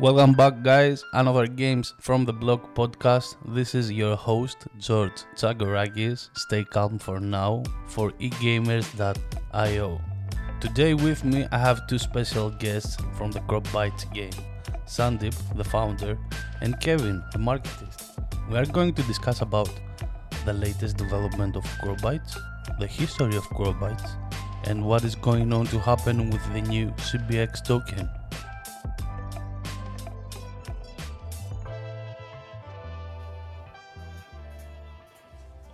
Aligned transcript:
Welcome 0.00 0.34
back, 0.34 0.62
guys. 0.62 1.04
Another 1.12 1.48
Games 1.48 1.92
from 1.98 2.24
the 2.24 2.32
Blog 2.32 2.60
podcast. 2.76 3.34
This 3.44 3.74
is 3.74 3.90
your 3.90 4.14
host, 4.14 4.68
George 4.78 5.24
Chagorakis. 5.34 6.28
Stay 6.38 6.62
calm 6.62 7.00
for 7.00 7.18
now 7.18 7.64
for 7.88 8.12
egamers.io. 8.12 10.00
Today, 10.60 10.94
with 10.94 11.24
me, 11.24 11.48
I 11.50 11.58
have 11.58 11.88
two 11.88 11.98
special 11.98 12.48
guests 12.48 12.96
from 13.16 13.32
the 13.32 13.40
CropBytes 13.40 14.14
game 14.14 14.30
Sandeep, 14.86 15.34
the 15.56 15.64
founder, 15.64 16.16
and 16.60 16.78
Kevin, 16.80 17.20
the 17.32 17.38
marketist. 17.38 18.24
We 18.48 18.56
are 18.56 18.66
going 18.66 18.94
to 18.94 19.02
discuss 19.02 19.40
about 19.40 19.68
the 20.44 20.52
latest 20.52 20.96
development 20.96 21.56
of 21.56 21.64
CropBytes, 21.82 22.38
the 22.78 22.86
history 22.86 23.36
of 23.36 23.42
CropBytes, 23.48 24.12
and 24.62 24.86
what 24.86 25.02
is 25.02 25.16
going 25.16 25.52
on 25.52 25.66
to 25.66 25.80
happen 25.80 26.30
with 26.30 26.52
the 26.52 26.62
new 26.62 26.86
CBX 26.98 27.64
token. 27.64 28.08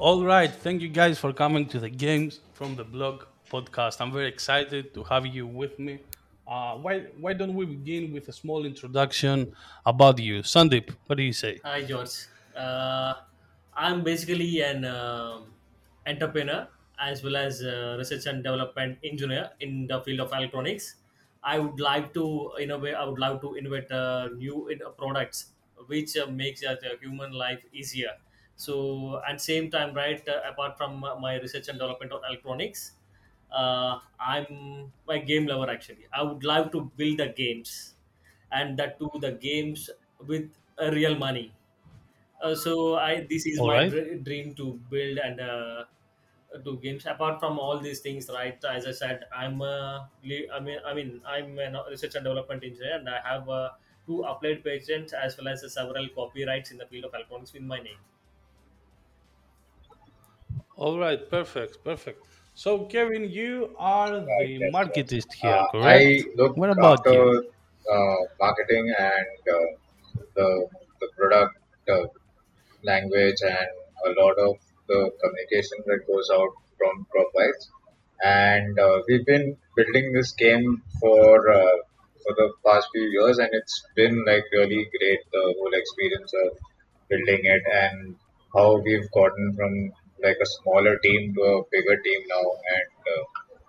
All 0.04 0.22
right, 0.22 0.52
thank 0.52 0.82
you 0.82 0.90
guys 0.90 1.18
for 1.18 1.32
coming 1.32 1.64
to 1.68 1.80
the 1.80 1.88
Games 1.88 2.40
from 2.52 2.76
the 2.76 2.84
Blog 2.84 3.24
podcast. 3.50 4.02
I'm 4.02 4.12
very 4.12 4.28
excited 4.28 4.92
to 4.92 5.02
have 5.04 5.24
you 5.24 5.46
with 5.46 5.78
me. 5.78 6.00
Uh, 6.46 6.77
why 6.77 7.08
why 7.24 7.32
don't 7.32 7.54
we 7.54 7.64
begin 7.64 8.12
with 8.12 8.28
a 8.28 8.32
small 8.36 8.66
introduction 8.66 9.56
about 9.86 10.18
you, 10.18 10.42
Sandeep? 10.42 10.90
What 11.06 11.16
do 11.16 11.22
you 11.22 11.32
say? 11.32 11.58
Hi, 11.64 11.80
George. 11.88 12.28
Uh, 12.54 13.14
I'm 13.72 14.04
basically 14.04 14.60
an 14.60 14.84
um 14.84 15.54
entrepreneur 16.06 16.68
as 17.00 17.24
well 17.24 17.36
as 17.41 17.64
research 17.96 18.27
and 18.27 18.44
development 18.44 18.98
engineer 19.02 19.50
in 19.60 19.86
the 19.86 20.02
field 20.02 20.20
of 20.20 20.36
electronics. 20.36 20.96
I 21.42 21.58
would 21.58 21.80
like 21.80 22.12
to 22.12 22.52
in 22.60 22.72
a 22.72 22.78
way, 22.78 22.92
I 22.92 23.06
would 23.06 23.18
like 23.18 23.41
to 23.41 23.55
invent 23.55 23.91
uh, 23.91 24.28
new 24.36 24.68
uh, 24.68 24.91
products 25.00 25.46
which 25.86 26.14
uh, 26.18 26.27
makes 26.27 26.62
uh, 26.62 26.77
the 26.84 26.92
human 27.00 27.32
life 27.32 27.64
easier. 27.72 28.12
So 28.56 29.22
at 29.28 29.41
same 29.41 29.70
time, 29.70 29.94
right, 29.94 30.27
uh, 30.28 30.42
apart 30.44 30.77
from 30.78 31.02
uh, 31.05 31.16
my 31.16 31.38
research 31.41 31.69
and 31.69 31.78
development 31.78 32.12
of 32.12 32.22
electronics, 32.28 32.92
uh, 33.50 33.98
I'm 34.19 34.92
a 35.08 35.19
game 35.19 35.46
lover 35.46 35.70
actually. 35.70 36.06
I 36.12 36.22
would 36.22 36.44
love 36.44 36.70
to 36.72 36.91
build 36.96 37.19
the 37.19 37.28
games, 37.28 37.94
and 38.52 38.78
that 38.78 38.98
too 38.98 39.11
the 39.20 39.33
games 39.33 39.91
with 40.19 40.50
uh, 40.80 40.91
real 40.92 41.16
money 41.16 41.55
uh, 42.42 42.55
so 42.55 42.96
I 42.96 43.27
this 43.28 43.46
is 43.46 43.62
All 43.62 43.70
my 43.70 43.78
right. 43.78 43.92
dr- 43.92 44.22
dream 44.24 44.55
to 44.56 44.74
build 44.91 45.18
and 45.18 45.41
uh, 45.41 45.84
do 46.64 46.77
games. 46.78 47.06
Apart 47.06 47.41
from 47.41 47.58
all 47.58 47.78
these 47.80 48.00
things, 48.00 48.28
right? 48.28 48.62
As 48.64 48.86
I 48.86 48.92
said, 48.92 49.24
I'm 49.34 49.61
a 49.62 50.11
I 50.52 50.61
mean 50.61 50.78
I 50.84 50.94
mean 50.94 51.22
I'm 51.27 51.58
a 51.58 51.84
research 51.91 52.14
and 52.14 52.24
development 52.24 52.64
engineer, 52.64 52.96
and 52.98 53.08
I 53.08 53.20
have 53.20 53.48
uh, 53.48 53.70
two 54.06 54.22
applied 54.22 54.64
patents 54.64 55.12
as 55.12 55.36
well 55.39 55.48
as 55.48 55.64
several 55.72 56.08
copyrights 56.11 56.70
in 56.70 56.78
the 56.78 56.86
field 56.86 57.05
of 57.06 57.14
electronics 57.14 57.52
with 57.52 57.62
my 57.62 57.80
name. 57.80 57.98
All 60.77 60.98
right, 61.00 61.28
perfect, 61.28 61.83
perfect. 61.84 62.27
So, 62.55 62.86
Kevin, 62.86 63.28
you 63.28 63.75
are 63.78 64.20
the 64.39 64.61
yes, 64.61 64.75
marketist 64.77 65.33
here, 65.33 65.58
Uh, 65.58 65.67
I 65.94 65.98
correct? 65.98 66.27
look 66.41 66.55
What 66.55 66.70
about 66.70 67.00
after 67.03 67.12
you? 67.12 67.28
uh, 67.94 68.19
marketing 68.41 68.86
and 68.98 69.41
uh, 69.56 69.69
the 70.36 70.48
the 71.00 71.08
product 71.19 71.55
uh, 71.95 72.06
language 72.91 73.41
and 73.56 73.72
a 74.08 74.11
lot 74.20 74.36
of 74.48 74.55
the 74.91 75.00
communication 75.22 75.78
that 75.89 76.00
goes 76.11 76.28
out 76.39 76.52
from 76.78 76.95
Profiles. 77.12 77.62
And 78.25 78.78
uh, 78.86 78.97
we've 79.08 79.27
been 79.34 79.47
building 79.77 80.12
this 80.19 80.33
game 80.45 80.69
for 81.00 81.30
uh, 81.61 81.77
for 82.22 82.33
the 82.41 82.48
past 82.67 82.89
few 82.95 83.06
years, 83.17 83.39
and 83.39 83.50
it's 83.61 83.77
been 83.97 84.17
like 84.30 84.45
really 84.58 84.83
great. 84.97 85.20
The 85.36 85.45
whole 85.58 85.75
experience 85.83 86.33
of 86.45 86.50
building 87.11 87.42
it 87.56 87.64
and 87.84 88.17
how 88.55 88.69
we've 88.86 89.11
gotten 89.19 89.47
from 89.58 89.72
like 90.25 90.39
a 90.42 90.47
smaller 90.47 90.98
team 90.98 91.34
to 91.34 91.41
a 91.42 91.62
bigger 91.70 91.96
team 92.07 92.20
now, 92.35 92.45
and 92.77 92.89
uh, 93.14 93.24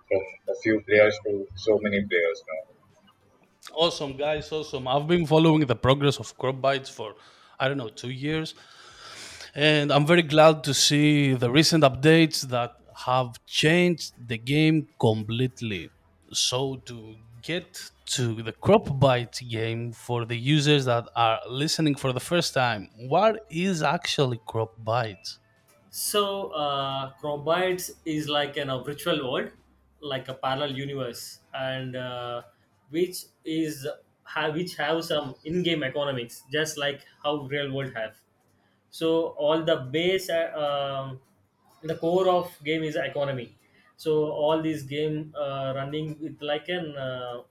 from 0.08 0.22
a 0.54 0.56
few 0.62 0.80
players 0.88 1.18
to 1.26 1.46
so 1.56 1.78
many 1.82 2.00
players 2.10 2.42
now. 2.50 2.60
Awesome, 3.74 4.16
guys, 4.16 4.50
awesome. 4.52 4.88
I've 4.88 5.06
been 5.06 5.26
following 5.26 5.66
the 5.66 5.74
progress 5.76 6.18
of 6.18 6.36
CropBytes 6.38 6.90
for, 6.90 7.14
I 7.58 7.68
don't 7.68 7.76
know, 7.76 7.88
two 7.88 8.10
years. 8.10 8.54
And 9.54 9.92
I'm 9.92 10.06
very 10.06 10.22
glad 10.22 10.64
to 10.64 10.74
see 10.74 11.34
the 11.34 11.50
recent 11.50 11.82
updates 11.84 12.42
that 12.42 12.72
have 13.06 13.44
changed 13.46 14.12
the 14.28 14.38
game 14.38 14.88
completely. 15.00 15.90
So, 16.32 16.76
to 16.86 17.16
get 17.42 17.90
to 18.16 18.42
the 18.42 18.52
CropBytes 18.52 19.48
game 19.48 19.92
for 19.92 20.24
the 20.24 20.36
users 20.36 20.84
that 20.84 21.08
are 21.16 21.40
listening 21.48 21.94
for 21.94 22.12
the 22.12 22.20
first 22.20 22.54
time, 22.54 22.90
what 22.96 23.46
is 23.50 23.82
actually 23.82 24.40
Crop 24.46 24.72
Bites? 24.84 25.38
So 25.96 26.50
uh, 26.52 27.12
CropBytes 27.20 27.90
is 28.04 28.28
like 28.28 28.56
an, 28.56 28.68
a 28.70 28.82
virtual 28.82 29.18
world, 29.30 29.52
like 30.00 30.28
a 30.28 30.34
parallel 30.34 30.72
universe, 30.76 31.40
and 31.54 31.96
uh, 31.96 32.42
which 32.90 33.24
is 33.44 33.86
have 34.24 34.54
which 34.54 34.76
have 34.76 35.04
some 35.04 35.34
in-game 35.44 35.82
economics, 35.82 36.42
just 36.52 36.76
like 36.76 37.06
how 37.22 37.34
real 37.54 37.72
world 37.78 37.94
have. 38.02 38.16
so 38.98 39.08
all 39.44 39.60
the 39.68 39.74
base 39.94 40.26
uh, 40.34 40.44
um, 40.64 41.08
the 41.90 41.96
core 42.02 42.28
of 42.32 42.46
game 42.68 42.82
is 42.88 42.96
economy 42.96 43.46
so 44.04 44.12
all 44.44 44.62
these 44.66 44.82
game 44.92 45.16
uh, 45.44 45.72
running 45.78 46.08
with 46.24 46.40
like 46.50 46.68
an 46.76 46.86
uh, 47.06 47.42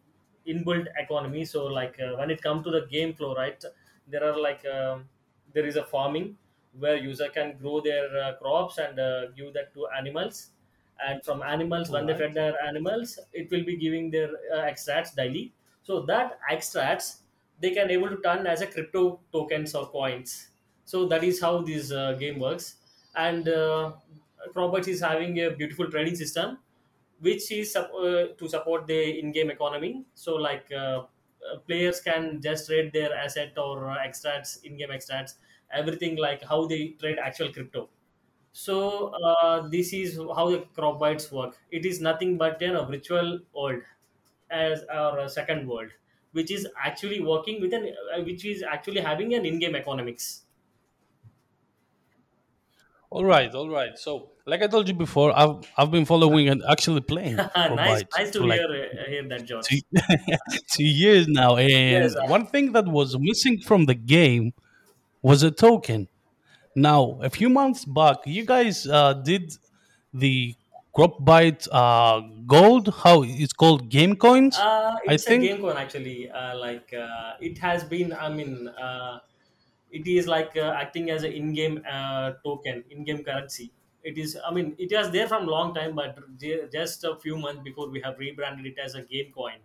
inbuilt 0.53 0.87
economy 1.03 1.43
so 1.45 1.65
like 1.65 1.99
uh, 1.99 2.15
when 2.19 2.29
it 2.35 2.41
comes 2.41 2.63
to 2.65 2.71
the 2.77 2.83
game 2.95 3.13
flow 3.13 3.33
right 3.35 3.63
there 4.07 4.23
are 4.29 4.37
like 4.47 4.63
um, 4.65 5.09
there 5.53 5.65
is 5.65 5.75
a 5.75 5.85
farming 5.93 6.37
where 6.79 6.95
user 6.97 7.29
can 7.29 7.57
grow 7.57 7.81
their 7.81 8.05
uh, 8.17 8.33
crops 8.35 8.77
and 8.77 8.99
uh, 8.99 9.27
give 9.31 9.53
that 9.53 9.73
to 9.73 9.87
animals. 9.97 10.51
And 11.05 11.23
from 11.25 11.43
animals 11.43 11.89
when 11.89 12.05
they 12.05 12.13
right. 12.13 12.21
fed 12.21 12.33
their 12.33 12.61
animals 12.63 13.19
it 13.33 13.51
will 13.51 13.65
be 13.65 13.75
giving 13.75 14.11
their 14.11 14.29
uh, 14.53 14.59
extracts 14.61 15.13
daily. 15.13 15.53
So 15.83 16.01
that 16.05 16.39
extracts 16.49 17.23
they 17.59 17.71
can 17.71 17.89
able 17.89 18.09
to 18.09 18.17
turn 18.21 18.47
as 18.47 18.61
a 18.61 18.67
crypto 18.67 19.19
tokens 19.31 19.75
or 19.75 19.87
coins. 19.87 20.49
So 20.85 21.05
that 21.07 21.23
is 21.23 21.41
how 21.41 21.61
this 21.61 21.91
uh, 21.91 22.13
game 22.13 22.39
works. 22.39 22.77
And 23.15 23.47
uh, 23.47 23.93
is 24.87 25.01
having 25.01 25.39
a 25.39 25.51
beautiful 25.51 25.89
trading 25.89 26.15
system 26.15 26.59
which 27.19 27.51
is 27.51 27.75
uh, 27.75 28.27
to 28.37 28.47
support 28.47 28.87
the 28.87 29.19
in-game 29.19 29.49
economy. 29.49 30.05
So 30.15 30.35
like 30.35 30.71
uh, 30.71 31.05
players 31.67 32.01
can 32.01 32.41
just 32.41 32.67
trade 32.67 32.91
their 32.93 33.13
asset 33.15 33.57
or 33.57 33.97
extracts 33.99 34.57
in-game 34.57 34.91
extracts 34.91 35.35
everything 35.75 36.15
like 36.17 36.43
how 36.43 36.65
they 36.67 36.89
trade 36.99 37.17
actual 37.19 37.51
crypto. 37.51 37.89
So 38.53 39.09
uh, 39.09 39.67
this 39.69 39.93
is 39.93 40.17
how 40.17 40.49
the 40.51 40.59
CropBytes 40.77 41.31
work. 41.31 41.57
It 41.71 41.85
is 41.85 42.01
nothing 42.01 42.37
but 42.37 42.61
you 42.61 42.73
know 42.73 42.85
virtual 42.85 43.39
world 43.53 43.83
as 44.49 44.83
our 44.85 45.27
second 45.29 45.67
world 45.67 45.91
which 46.31 46.51
is 46.51 46.67
actually 46.77 47.21
working 47.21 47.61
with 47.61 47.73
an 47.73 47.85
uh, 48.13 48.21
which 48.23 48.45
is 48.45 48.61
actually 48.63 49.01
having 49.01 49.33
an 49.33 49.45
in-game 49.45 49.75
economics. 49.75 50.43
All 53.09 53.23
right, 53.23 53.53
all 53.53 53.69
right. 53.69 53.97
So, 53.97 54.31
like 54.45 54.61
I 54.61 54.67
told 54.67 54.87
you 54.87 54.93
before, 54.93 55.31
I've 55.37 55.71
I've 55.77 55.91
been 55.91 56.05
following 56.05 56.49
and 56.49 56.61
actually 56.69 57.01
playing 57.01 57.35
nice 57.55 58.03
Bites 58.03 58.17
nice 58.17 58.31
to 58.31 58.39
for 58.39 58.47
like 58.47 58.59
hear 58.59 58.69
uh, 58.99 59.09
hear 59.09 59.27
that 59.29 59.45
two, 59.61 59.79
george 59.79 59.85
two 60.73 60.83
years 60.83 61.27
now. 61.27 61.57
yes. 61.57 62.15
And 62.15 62.15
uh, 62.15 62.27
one 62.27 62.45
thing 62.47 62.71
that 62.73 62.87
was 62.87 63.17
missing 63.19 63.59
from 63.59 63.85
the 63.85 63.95
game 63.95 64.53
was 65.29 65.43
a 65.43 65.51
token. 65.51 66.01
Now, 66.75 67.19
a 67.21 67.29
few 67.29 67.49
months 67.49 67.85
back, 67.85 68.17
you 68.25 68.45
guys 68.45 68.87
uh, 68.87 69.13
did 69.31 69.45
the 70.13 70.55
crop 70.95 71.23
bite 71.25 71.67
uh, 71.71 72.21
gold. 72.47 72.85
How 73.03 73.23
it's 73.23 73.53
called 73.53 73.89
game 73.89 74.15
coins, 74.15 74.55
Uh, 74.55 74.95
I 75.07 75.15
it's 75.15 75.27
a 75.27 75.37
think. 75.37 75.43
game 75.43 75.59
coin 75.61 75.75
actually. 75.77 76.29
Uh, 76.29 76.57
like 76.57 76.93
uh, 76.93 77.33
it 77.41 77.57
has 77.57 77.83
been. 77.83 78.13
I 78.13 78.29
mean, 78.29 78.67
uh, 78.69 79.19
it 79.91 80.07
is 80.07 80.27
like 80.27 80.55
uh, 80.55 80.73
acting 80.83 81.09
as 81.09 81.23
an 81.23 81.31
in-game 81.33 81.83
uh, 81.89 82.33
token, 82.43 82.83
in-game 82.89 83.23
currency. 83.23 83.73
It 84.03 84.17
is. 84.17 84.37
I 84.45 84.53
mean, 84.53 84.75
it 84.77 84.91
was 84.93 85.11
there 85.11 85.27
from 85.27 85.45
long 85.47 85.73
time, 85.73 85.95
but 85.95 86.17
just 86.71 87.03
a 87.03 87.15
few 87.17 87.37
months 87.37 87.63
before 87.63 87.89
we 87.89 88.01
have 88.01 88.17
rebranded 88.19 88.65
it 88.65 88.77
as 88.79 88.95
a 88.95 89.01
game 89.03 89.31
coin. 89.33 89.59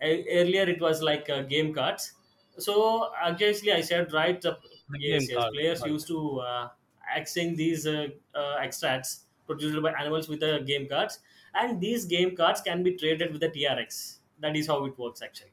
Earlier, 0.00 0.68
it 0.68 0.80
was 0.80 1.02
like 1.02 1.28
uh, 1.30 1.42
game 1.42 1.72
cards. 1.74 2.12
So 2.58 3.10
obviously, 3.22 3.72
I 3.72 3.80
said 3.80 4.12
right. 4.12 4.40
Game 4.40 4.54
yes, 4.98 5.28
yes. 5.28 5.36
card, 5.36 5.52
Players 5.54 5.80
right? 5.80 5.90
used 5.90 6.06
to 6.08 6.40
uh, 6.40 6.68
exchange 7.14 7.56
these 7.56 7.86
uh, 7.86 8.08
uh, 8.34 8.56
extracts 8.60 9.24
produced 9.46 9.80
by 9.82 9.92
animals 9.92 10.28
with 10.28 10.40
the 10.40 10.62
game 10.66 10.88
cards, 10.88 11.20
and 11.54 11.80
these 11.80 12.04
game 12.04 12.36
cards 12.36 12.60
can 12.60 12.82
be 12.82 12.96
traded 12.96 13.32
with 13.32 13.40
the 13.40 13.48
TRX. 13.48 14.18
That 14.40 14.56
is 14.56 14.66
how 14.66 14.84
it 14.84 14.98
works 14.98 15.22
actually. 15.22 15.50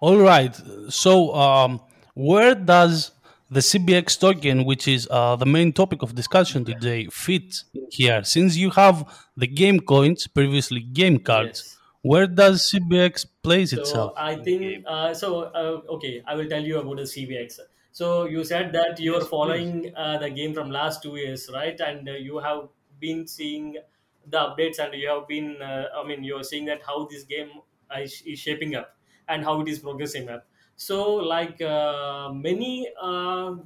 All 0.00 0.18
right. 0.18 0.54
So, 0.88 1.34
um, 1.34 1.80
where 2.14 2.54
does 2.54 3.12
the 3.50 3.60
CBX 3.60 4.18
token, 4.18 4.64
which 4.64 4.88
is 4.88 5.06
uh, 5.10 5.36
the 5.36 5.46
main 5.46 5.72
topic 5.72 6.02
of 6.02 6.14
discussion 6.14 6.64
today, 6.64 7.06
fit 7.06 7.62
in 7.74 7.86
here? 7.90 8.24
Since 8.24 8.56
you 8.56 8.70
have 8.70 9.26
the 9.36 9.46
game 9.46 9.80
coins, 9.80 10.26
previously 10.26 10.80
game 10.80 11.18
cards. 11.18 11.75
Where 12.10 12.26
does 12.26 12.62
CBX 12.70 13.26
place 13.42 13.72
So 13.72 13.82
itself 13.82 14.14
I 14.16 14.36
think 14.36 14.84
uh, 14.86 15.12
so. 15.14 15.42
Uh, 15.42 15.82
okay, 15.96 16.22
I 16.26 16.34
will 16.34 16.48
tell 16.48 16.62
you 16.62 16.78
about 16.78 16.96
the 16.96 17.02
cbx 17.02 17.58
So 17.92 18.24
you 18.24 18.44
said 18.44 18.72
that 18.72 18.98
you're 19.00 19.20
Yes, 19.20 19.26
following 19.26 19.94
uh, 19.94 20.18
the 20.18 20.30
game 20.30 20.54
from 20.54 20.70
last 20.70 21.02
two 21.02 21.16
years, 21.16 21.50
right? 21.52 21.78
And 21.80 22.08
uh, 22.08 22.12
you 22.12 22.38
have 22.38 22.68
been 23.00 23.26
seeing 23.26 23.76
the 24.26 24.38
updates, 24.38 24.78
and 24.78 24.94
you 24.94 25.08
have 25.08 25.26
been. 25.28 25.60
Uh, 25.60 25.88
I 25.94 26.06
mean, 26.06 26.24
you're 26.24 26.42
seeing 26.44 26.64
that 26.66 26.82
how 26.82 27.06
this 27.06 27.24
game 27.24 27.50
is, 27.98 28.22
is 28.22 28.38
shaping 28.38 28.74
up 28.74 28.96
and 29.28 29.44
how 29.44 29.60
it 29.60 29.68
is 29.68 29.78
progressing 29.80 30.28
up. 30.28 30.48
So, 30.76 31.14
like 31.14 31.60
uh, 31.60 32.32
many 32.32 32.88
uh, 33.00 33.56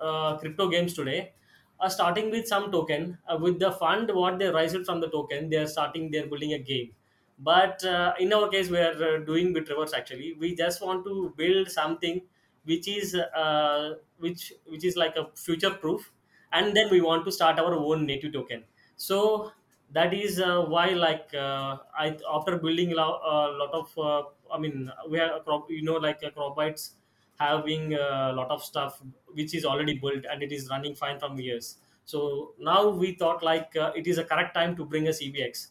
uh, 0.00 0.36
crypto 0.38 0.68
games 0.68 0.94
today, 0.94 1.34
are 1.80 1.90
starting 1.90 2.30
with 2.30 2.46
some 2.48 2.70
token 2.72 3.18
uh, 3.28 3.36
with 3.40 3.58
the 3.58 3.70
fund 3.72 4.10
what 4.14 4.38
they 4.38 4.50
raised 4.50 4.84
from 4.86 5.00
the 5.00 5.08
token. 5.10 5.50
They 5.50 5.56
are 5.58 5.66
starting. 5.66 6.10
They're 6.10 6.26
building 6.26 6.52
a 6.54 6.58
game 6.58 6.92
but 7.38 7.84
uh, 7.84 8.14
in 8.18 8.32
our 8.32 8.48
case 8.48 8.70
we 8.70 8.78
are 8.78 9.02
uh, 9.04 9.18
doing 9.24 9.52
bit 9.52 9.68
reverse 9.68 9.92
actually. 9.92 10.32
We 10.34 10.54
just 10.54 10.82
want 10.82 11.04
to 11.04 11.34
build 11.36 11.70
something 11.70 12.22
which 12.64 12.88
is 12.88 13.14
uh, 13.14 13.94
which 14.18 14.52
which 14.66 14.84
is 14.84 14.96
like 14.96 15.16
a 15.16 15.30
future 15.36 15.70
proof 15.70 16.12
and 16.52 16.76
then 16.76 16.90
we 16.90 17.00
want 17.00 17.24
to 17.26 17.32
start 17.32 17.58
our 17.58 17.74
own 17.74 18.06
native 18.06 18.32
token. 18.32 18.64
So 18.96 19.52
that 19.90 20.14
is 20.14 20.40
uh, 20.40 20.64
why 20.64 20.86
like 20.90 21.32
uh, 21.34 21.78
i 21.96 22.18
after 22.28 22.58
building 22.58 22.92
a 22.92 22.96
lot, 22.96 23.20
a 23.22 23.56
lot 23.56 23.70
of 23.80 23.98
uh, 23.98 24.22
i 24.52 24.58
mean 24.58 24.90
we 25.08 25.16
have 25.18 25.44
crop 25.44 25.70
you 25.70 25.82
know 25.82 25.94
like 25.94 26.22
a 26.24 26.30
crop 26.32 26.56
bytes 26.56 26.94
having 27.38 27.94
a 27.94 28.32
lot 28.32 28.50
of 28.50 28.64
stuff 28.64 29.00
which 29.28 29.54
is 29.54 29.64
already 29.64 29.94
built 29.98 30.24
and 30.30 30.42
it 30.42 30.50
is 30.52 30.68
running 30.70 30.94
fine 30.94 31.18
from 31.18 31.38
years. 31.38 31.78
So 32.04 32.54
now 32.58 32.88
we 32.88 33.14
thought 33.14 33.42
like 33.42 33.76
uh, 33.76 33.92
it 33.94 34.06
is 34.06 34.18
a 34.18 34.24
correct 34.24 34.54
time 34.54 34.76
to 34.76 34.84
bring 34.84 35.06
a 35.08 35.10
cbx 35.10 35.68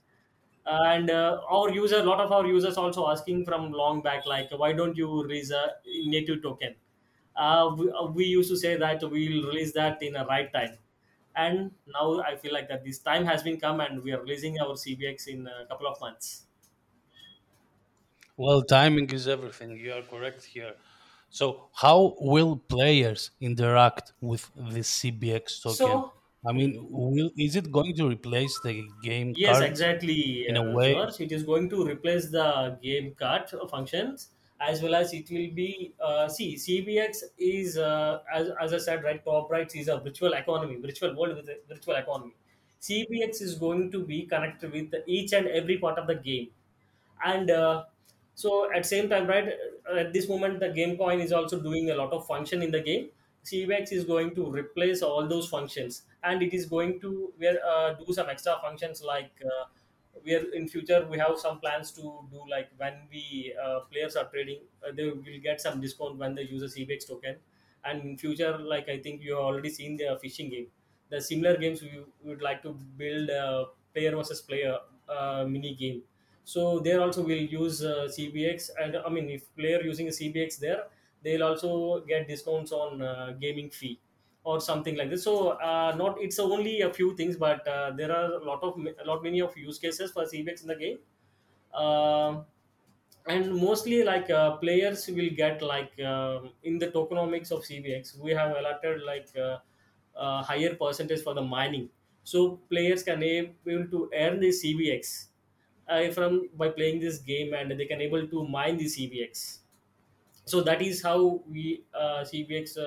and 0.66 1.10
uh, 1.12 1.42
our 1.50 1.70
user 1.72 1.98
a 2.00 2.04
lot 2.04 2.20
of 2.20 2.32
our 2.32 2.46
users 2.46 2.78
also 2.78 3.10
asking 3.10 3.46
from 3.46 3.72
long 3.72 4.02
back 4.02 4.26
like 4.26 4.50
why 4.52 4.72
don't 4.74 4.98
you 4.98 5.22
release 5.24 5.52
a 5.52 5.76
native 5.86 6.42
token 6.42 6.76
uh, 7.36 7.76
we, 7.78 7.92
uh, 7.92 8.06
we 8.08 8.26
used 8.26 8.50
to 8.50 8.58
say 8.58 8.76
that 8.78 9.02
we'll 9.02 9.46
release 9.48 9.74
that 9.74 10.02
in 10.02 10.16
a 10.16 10.26
right 10.26 10.52
time 10.54 10.78
and 11.36 11.72
now 11.88 12.20
i 12.22 12.36
feel 12.36 12.54
like 12.54 12.68
that 12.68 12.84
this 12.84 13.00
time 13.00 13.26
has 13.26 13.44
been 13.44 13.60
come 13.60 13.80
and 13.80 14.02
we 14.04 14.12
are 14.12 14.22
releasing 14.22 14.60
our 14.60 14.76
cbx 14.76 15.28
in 15.28 15.48
a 15.48 15.66
couple 15.68 15.88
of 15.88 16.00
months 16.02 16.48
Well, 18.38 18.64
timing 18.64 19.10
is 19.12 19.28
everything. 19.28 19.72
You 19.78 19.94
are 19.94 20.02
correct 20.02 20.44
here. 20.46 20.76
So, 21.30 21.70
how 21.74 22.16
will 22.20 22.56
players 22.58 23.32
interact 23.42 24.14
with 24.22 24.52
the 24.56 24.84
CBX 24.84 25.62
token? 25.62 26.06
so 26.06 26.14
I 26.48 26.54
mean, 26.54 26.88
will 26.90 27.32
is 27.38 27.56
it 27.56 27.72
going 27.72 27.96
to 27.96 28.08
replace 28.10 28.60
the 28.60 28.74
game 29.04 29.34
Yes, 29.36 29.58
cards 29.58 29.66
exactly, 29.66 30.48
in 30.48 30.58
a 30.58 30.64
uh, 30.64 30.72
way? 30.74 30.94
George. 30.94 31.20
It 31.20 31.32
is 31.32 31.44
going 31.44 31.70
to 31.70 31.86
replace 31.86 32.30
the 32.30 32.78
game 32.82 33.14
card 33.16 33.50
functions 33.70 34.30
as 34.60 34.82
well 34.82 34.96
as 34.96 35.14
it 35.14 35.30
will 35.30 35.52
be. 35.54 35.94
Uh, 36.00 36.28
see, 36.30 36.56
CBX 36.56 37.24
is, 37.38 37.78
uh, 37.78 38.20
as, 38.34 38.50
as 38.62 38.74
I 38.74 38.78
said, 38.78 39.04
right, 39.04 39.24
top 39.24 39.52
rights 39.52 39.76
is 39.76 39.88
a 39.88 39.98
virtual 39.98 40.34
economy, 40.34 40.78
virtual 40.78 41.16
world 41.16 41.36
with 41.36 41.50
a 41.50 41.60
virtual 41.68 41.96
economy. 41.96 42.34
CBX 42.80 43.42
is 43.42 43.56
going 43.56 43.92
to 43.92 44.06
be 44.06 44.24
connected 44.24 44.72
with 44.72 44.94
each 45.08 45.34
and 45.34 45.48
every 45.48 45.78
part 45.78 45.98
of 45.98 46.08
the 46.08 46.16
game 46.16 46.50
and 47.24 47.50
uh, 47.50 47.84
so 48.34 48.72
at 48.74 48.86
same 48.86 49.10
time 49.10 49.28
right 49.28 49.50
uh, 49.90 49.96
at 49.96 50.14
this 50.14 50.28
moment 50.30 50.60
the 50.60 50.70
game 50.70 50.98
coin 50.98 51.20
is 51.20 51.32
also 51.32 51.60
doing 51.60 51.92
a 51.92 51.96
lot 51.96 52.12
of 52.12 52.26
function 52.28 52.62
in 52.62 52.72
the 52.72 52.82
game 52.82 53.10
CBX 53.44 53.92
is 53.92 54.06
going 54.06 54.34
to 54.36 54.50
replace 54.52 55.02
all 55.02 55.28
those 55.28 55.48
functions 55.48 56.04
and 56.26 56.42
it 56.44 56.54
is 56.54 56.66
going 56.66 57.00
to 57.02 57.34
where 57.38 57.60
uh, 57.66 57.94
do 57.94 58.14
some 58.14 58.30
extra 58.30 58.58
functions 58.62 59.02
like 59.02 59.42
uh, 59.46 59.66
where 60.24 60.44
in 60.54 60.68
future 60.68 61.06
we 61.10 61.18
have 61.18 61.38
some 61.38 61.60
plans 61.60 61.92
to 61.92 62.02
do 62.32 62.42
like 62.50 62.70
when 62.78 63.08
we 63.12 63.56
uh, 63.62 63.82
players 63.92 64.16
are 64.16 64.30
trading 64.30 64.62
uh, 64.86 64.92
they 64.92 65.06
will 65.10 65.40
get 65.42 65.62
some 65.62 65.82
discount 65.82 66.18
when 66.18 66.36
they 66.36 66.44
use 66.44 66.62
a 66.64 66.70
CBX 66.70 67.06
token. 67.08 67.38
And 67.84 68.02
in 68.02 68.18
future 68.18 68.58
like 68.58 68.90
i 68.90 69.00
think 69.00 69.22
you 69.22 69.34
have 69.36 69.44
already 69.44 69.70
seen 69.70 69.98
the 69.98 70.18
fishing 70.22 70.50
game. 70.50 70.72
The 71.10 71.22
similar 71.22 71.56
games 71.58 71.82
we, 71.82 72.04
we 72.24 72.30
would 72.32 72.42
like 72.42 72.64
to 72.64 72.74
build 72.74 73.30
a 73.30 73.68
player 73.94 74.16
versus 74.16 74.42
player 74.42 74.80
uh, 75.08 75.46
mini 75.48 75.76
game. 75.76 76.04
So 76.44 76.80
there 76.80 77.00
also 77.02 77.24
will 77.24 77.46
use 77.60 77.84
uh, 77.84 78.08
cbx 78.16 78.70
and 78.80 78.98
i 78.98 79.10
mean 79.10 79.30
if 79.30 79.54
player 79.56 79.82
using 79.82 80.08
a 80.08 80.12
cbx 80.12 80.60
there 80.60 80.88
they'll 81.24 81.44
also 81.44 82.02
get 82.06 82.28
discounts 82.28 82.72
on 82.72 83.02
uh, 83.02 83.32
gaming 83.40 83.70
fee 83.72 84.00
or 84.46 84.62
something 84.62 84.96
like 84.98 85.10
this. 85.12 85.24
So 85.26 85.50
uh, 85.50 85.96
not 85.98 86.22
it's 86.22 86.40
only 86.40 86.82
a 86.82 86.94
few 86.94 87.16
things 87.18 87.38
but 87.38 87.68
uh, 87.68 87.92
there 87.92 88.12
are 88.12 88.26
a 88.36 88.46
lot 88.46 88.64
of 88.64 88.80
a 88.80 89.06
lot 89.06 89.24
many 89.24 89.42
of 89.42 89.58
use 89.58 89.80
cases 89.80 90.12
for 90.14 90.26
cbx 90.26 90.62
in 90.64 90.68
the 90.70 90.78
game. 90.78 91.00
Um 91.74 92.46
and 93.28 93.56
mostly 93.56 94.04
like 94.04 94.30
uh, 94.30 94.58
players 94.58 95.08
will 95.08 95.30
get 95.32 95.62
like 95.62 96.00
um, 96.00 96.54
in 96.64 96.78
the 96.80 96.88
tokenomics 96.90 97.52
of 97.52 97.64
cbx 97.64 98.18
we 98.20 98.32
have 98.32 98.56
allotted 98.56 99.02
like 99.04 99.30
uh, 99.38 99.58
uh, 100.16 100.44
higher 100.44 100.76
percentage 100.76 101.24
for 101.24 101.34
the 101.34 101.42
mining. 101.42 101.90
So 102.24 102.58
players 102.70 103.04
can 103.04 103.22
able 103.24 103.88
to 103.96 104.10
earn 104.14 104.40
the 104.40 104.50
cbx 104.50 105.28
uh, 105.88 106.12
from 106.12 106.50
by 106.56 106.70
playing 106.70 107.00
this 107.00 107.20
game 107.20 107.54
and 107.54 107.72
they 107.80 107.86
can 107.86 108.02
able 108.02 108.28
to 108.28 108.48
mine 108.48 108.78
the 108.78 108.86
cbx 108.86 109.60
so 110.46 110.62
that 110.62 110.82
is 110.82 111.02
how 111.04 111.44
we 111.48 111.86
uh, 111.94 112.24
cbx 112.32 112.78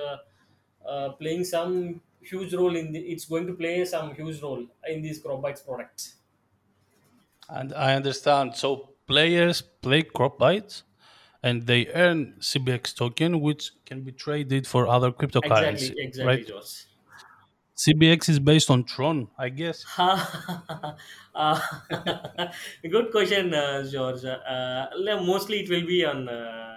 uh, 0.85 1.09
playing 1.13 1.43
some 1.43 2.01
huge 2.21 2.53
role 2.53 2.75
in 2.75 2.91
the 2.91 2.99
it's 2.99 3.25
going 3.25 3.47
to 3.47 3.53
play 3.53 3.85
some 3.85 4.13
huge 4.15 4.41
role 4.41 4.65
in 4.87 5.01
these 5.01 5.21
CropBytes 5.23 5.63
products 5.65 6.15
And 7.49 7.73
I 7.73 7.95
understand. 7.95 8.55
So, 8.55 8.95
players 9.07 9.61
play 9.61 10.03
CropBytes 10.03 10.83
and 11.43 11.65
they 11.67 11.87
earn 11.93 12.37
CBX 12.41 12.93
token, 12.93 13.41
which 13.41 13.71
can 13.85 14.03
be 14.03 14.11
traded 14.11 14.67
for 14.67 14.87
other 14.87 15.11
cryptocurrencies. 15.11 15.91
exactly 15.91 16.03
exactly 16.03 16.43
right? 16.43 16.45
Josh. 16.45 16.85
CBX 17.75 18.29
is 18.29 18.39
based 18.39 18.69
on 18.69 18.83
Tron, 18.85 19.29
I 19.37 19.49
guess. 19.49 19.87
uh, 19.97 21.59
good 22.89 23.11
question, 23.11 23.53
uh, 23.53 23.83
George. 23.89 24.23
Uh, 24.25 24.87
mostly 25.23 25.61
it 25.61 25.69
will 25.69 25.85
be 25.85 26.03
on 26.05 26.27
uh, 26.29 26.75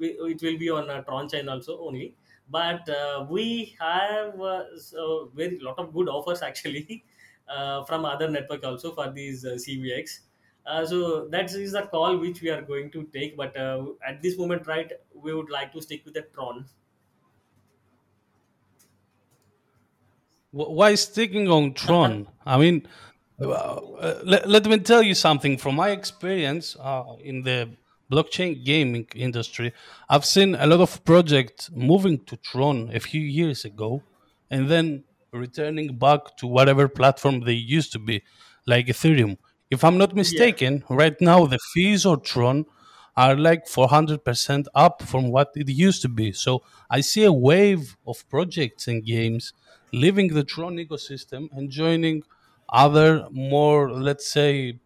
it 0.00 0.42
will 0.42 0.58
be 0.58 0.70
on 0.70 0.88
uh, 0.90 1.02
Tron 1.02 1.28
chain 1.28 1.48
also 1.48 1.78
only, 1.80 2.14
but 2.48 2.88
uh, 2.88 3.26
we 3.28 3.76
have 3.80 4.40
uh, 4.40 4.78
so 4.78 5.30
very 5.34 5.58
lot 5.60 5.78
of 5.78 5.92
good 5.92 6.08
offers 6.08 6.42
actually 6.42 7.04
uh, 7.48 7.84
from 7.84 8.04
other 8.04 8.28
network 8.30 8.64
also 8.64 8.92
for 8.94 9.10
these 9.12 9.44
uh, 9.44 9.58
CBX. 9.58 10.20
Uh, 10.66 10.84
so 10.84 11.28
that 11.28 11.52
is 11.52 11.72
the 11.72 11.82
call 11.82 12.18
which 12.18 12.42
we 12.42 12.50
are 12.50 12.62
going 12.62 12.90
to 12.90 13.04
take. 13.04 13.36
But 13.36 13.56
uh, 13.56 13.86
at 14.06 14.22
this 14.22 14.36
moment, 14.38 14.66
right, 14.66 14.92
we 15.14 15.32
would 15.34 15.50
like 15.50 15.72
to 15.72 15.80
stick 15.80 16.04
with 16.04 16.14
the 16.14 16.22
Tron. 16.22 16.68
Wh- 20.50 20.70
Why 20.70 20.94
sticking 20.94 21.48
on 21.48 21.74
Tron? 21.74 22.28
I 22.44 22.58
mean, 22.58 22.86
uh, 23.40 23.80
let, 24.24 24.48
let 24.48 24.66
me 24.66 24.78
tell 24.78 25.02
you 25.02 25.14
something 25.14 25.58
from 25.58 25.76
my 25.76 25.90
experience 25.90 26.76
uh, 26.78 27.04
in 27.20 27.42
the 27.42 27.76
blockchain 28.10 28.64
gaming 28.64 29.06
industry. 29.14 29.72
I've 30.08 30.24
seen 30.24 30.54
a 30.54 30.66
lot 30.66 30.80
of 30.80 31.04
projects 31.04 31.70
moving 31.72 32.24
to 32.26 32.36
Tron 32.36 32.90
a 32.94 33.00
few 33.00 33.20
years 33.20 33.64
ago 33.64 34.02
and 34.50 34.68
then 34.70 35.04
returning 35.32 35.98
back 35.98 36.36
to 36.38 36.46
whatever 36.46 36.88
platform 36.88 37.40
they 37.40 37.52
used 37.52 37.92
to 37.92 37.98
be, 37.98 38.22
like 38.66 38.86
Ethereum. 38.86 39.36
If 39.70 39.84
I'm 39.84 39.98
not 39.98 40.14
Yeah. 40.16 40.16
mistaken, 40.16 40.84
right 40.88 41.18
now 41.20 41.46
the 41.46 41.58
fees 41.74 42.06
on 42.06 42.22
Tron 42.22 42.64
are 43.16 43.36
like 43.36 43.66
400% 43.66 44.68
up 44.74 45.02
from 45.02 45.30
what 45.30 45.50
it 45.54 45.68
used 45.68 46.02
to 46.02 46.08
be. 46.08 46.32
So 46.32 46.62
I 46.88 47.00
see 47.00 47.24
a 47.24 47.32
wave 47.32 47.96
of 48.06 48.26
projects 48.28 48.86
and 48.88 49.04
games 49.04 49.52
leaving 49.92 50.28
the 50.28 50.44
Tron 50.44 50.76
ecosystem 50.76 51.48
and 51.52 51.70
joining 51.70 52.22
other 52.68 53.28
more, 53.30 53.90
let's 53.90 54.26
say, 54.28 54.80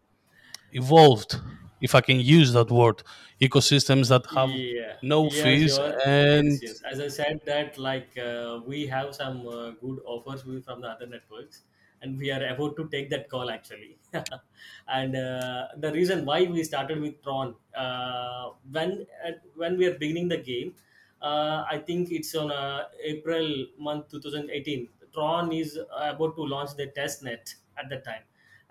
evolved, 0.72 1.40
if 1.82 1.94
I 1.94 2.00
can 2.00 2.20
use 2.20 2.52
that 2.54 2.70
word, 2.70 3.02
ecosystems 3.40 4.08
that 4.10 4.26
have 4.34 4.50
Yeah, 4.54 4.96
no 5.02 5.28
yeah, 5.28 5.28
fees 5.30 5.78
sure. 5.78 5.94
Yes, 6.30 6.58
and 6.58 6.62
yes. 6.62 6.80
As 6.82 7.00
I 7.00 7.08
said, 7.08 7.40
that 7.44 7.76
like 7.78 8.16
uh, 8.16 8.60
we 8.64 8.86
have 8.86 9.14
some 9.14 9.46
uh, 9.46 9.70
good 9.72 10.00
offers 10.06 10.42
from 10.64 10.80
the 10.80 10.88
other 10.88 11.06
networks, 11.06 11.64
and 12.00 12.18
we 12.18 12.30
are 12.30 12.42
about 12.46 12.76
to 12.76 12.88
take 12.88 13.10
that 13.10 13.28
call 13.28 13.50
actually. 13.50 13.98
and 14.88 15.16
uh, 15.16 15.68
the 15.76 15.92
reason 15.92 16.24
why 16.24 16.44
we 16.44 16.64
started 16.64 16.98
with 17.00 17.22
Tron, 17.22 17.56
uh, 17.74 18.50
when 18.70 19.06
when 19.54 19.76
we 19.76 19.86
are 19.86 19.98
beginning 19.98 20.28
the 20.28 20.38
game, 20.38 20.74
uh, 21.20 21.64
I 21.68 21.78
think 21.86 22.10
it's 22.10 22.34
on 22.34 22.50
uh, 22.50 22.88
April 23.02 23.66
month 23.78 24.08
2018. 24.10 24.88
Tron 25.12 25.52
is 25.52 25.78
about 25.90 26.36
to 26.36 26.42
launch 26.42 26.74
the 26.76 26.86
test 26.86 27.22
net 27.22 27.54
at 27.76 27.90
that 27.90 28.02
time, 28.04 28.22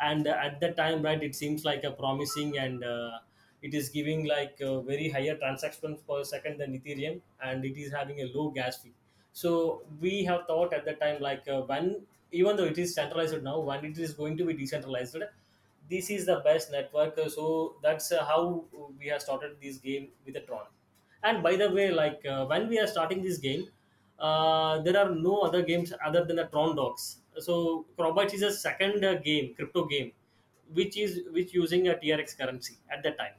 and 0.02 0.28
at 0.28 0.60
that 0.62 0.76
time, 0.78 1.02
right, 1.02 1.22
it 1.22 1.36
seems 1.36 1.64
like 1.66 1.84
a 1.84 1.92
promising 1.92 2.58
and 2.58 2.84
uh, 2.84 3.20
it 3.62 3.74
is 3.74 3.90
giving 3.90 4.26
like 4.26 4.60
a 4.62 4.82
very 4.82 5.10
higher 5.10 5.38
transactions 5.38 6.02
per 6.08 6.24
second 6.24 6.60
than 6.60 6.74
ethereum 6.80 7.22
and 7.42 7.64
it 7.66 7.78
is 7.78 7.92
having 7.92 8.20
a 8.22 8.26
low 8.26 8.50
gas 8.50 8.82
fee. 8.82 8.94
So 9.34 9.84
we 10.00 10.24
have 10.26 10.48
thought 10.48 10.74
at 10.74 10.86
the 10.86 10.94
time 10.94 11.22
like 11.22 11.48
uh, 11.48 11.62
when 11.62 12.08
even 12.32 12.56
though 12.56 12.66
it 12.66 12.78
is 12.78 12.94
centralized 12.96 13.42
now 13.44 13.60
when 13.60 13.86
it 13.86 13.98
is 13.98 14.14
going 14.14 14.38
to 14.38 14.46
be 14.46 14.54
decentralized 14.54 15.18
this 15.90 16.10
is 16.10 16.26
the 16.26 16.40
best 16.40 16.72
network. 16.72 17.18
So 17.30 17.78
that's 17.82 18.12
uh, 18.12 18.24
how 18.26 18.66
we 18.98 19.08
have 19.08 19.22
started 19.22 19.60
this 19.62 19.78
game 19.78 20.12
with 20.26 20.36
the 20.36 20.42
tron. 20.42 20.66
And 21.24 21.44
by 21.44 21.56
the 21.56 21.70
way 21.72 21.92
like 21.92 22.26
uh, 22.26 22.46
when 22.46 22.68
we 22.68 22.80
are 22.80 22.88
starting 22.88 23.22
this 23.22 23.38
game 23.38 23.70
uh, 24.20 24.82
there 24.82 24.98
are 24.98 25.14
no 25.14 25.40
other 25.42 25.62
games 25.64 25.94
other 26.04 26.24
than 26.26 26.36
the 26.38 26.46
tron 26.46 26.76
dogs 26.76 27.21
so 27.40 27.86
CropBytes 27.98 28.34
is 28.34 28.42
a 28.44 28.52
second 28.54 29.04
uh, 29.06 29.16
game 29.16 29.54
crypto 29.56 29.86
game 29.86 30.12
which 30.74 30.98
is 30.98 31.22
which 31.32 31.54
using 31.54 31.88
a 31.88 31.96
trx 31.96 32.38
currency 32.38 32.78
at 32.90 33.04
that 33.04 33.18
time 33.18 33.36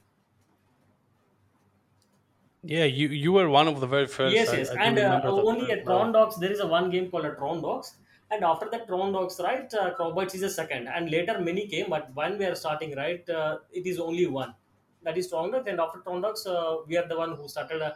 Yeah, 2.64 2.84
you 2.84 3.08
you 3.08 3.32
were 3.32 3.48
one 3.48 3.66
of 3.68 3.80
the 3.80 3.86
very 3.86 4.06
first. 4.06 4.34
Yes, 4.34 4.48
I, 4.48 4.56
yes, 4.58 4.70
I 4.70 4.84
and 4.86 4.98
uh, 4.98 5.20
only 5.24 5.70
at 5.72 5.84
Tron. 5.84 6.12
Dogs 6.12 6.36
there 6.38 6.52
is 6.52 6.60
a 6.60 6.66
one 6.66 6.90
game 6.90 7.10
called 7.10 7.24
a 7.24 7.34
Tron 7.34 7.60
Dogs, 7.60 7.96
and 8.30 8.44
after 8.44 8.68
that 8.70 8.86
Tron 8.86 9.12
Dogs, 9.12 9.40
right, 9.42 9.72
uh, 9.74 10.18
is 10.32 10.42
a 10.42 10.50
second, 10.50 10.86
and 10.88 11.10
later 11.10 11.40
many 11.40 11.66
came, 11.66 11.90
but 11.90 12.14
when 12.14 12.38
we 12.38 12.44
are 12.44 12.54
starting, 12.54 12.94
right, 12.96 13.28
uh, 13.28 13.58
it 13.72 13.86
is 13.86 13.98
only 13.98 14.26
one. 14.26 14.54
That 15.02 15.18
is 15.18 15.28
Tron 15.28 15.50
Dogs, 15.50 15.68
and 15.68 15.80
after 15.80 15.98
Tron 16.00 16.20
Dogs, 16.20 16.46
uh, 16.46 16.76
we 16.86 16.96
are 16.96 17.08
the 17.08 17.16
one 17.16 17.34
who 17.36 17.48
started 17.48 17.82
uh, 17.82 17.94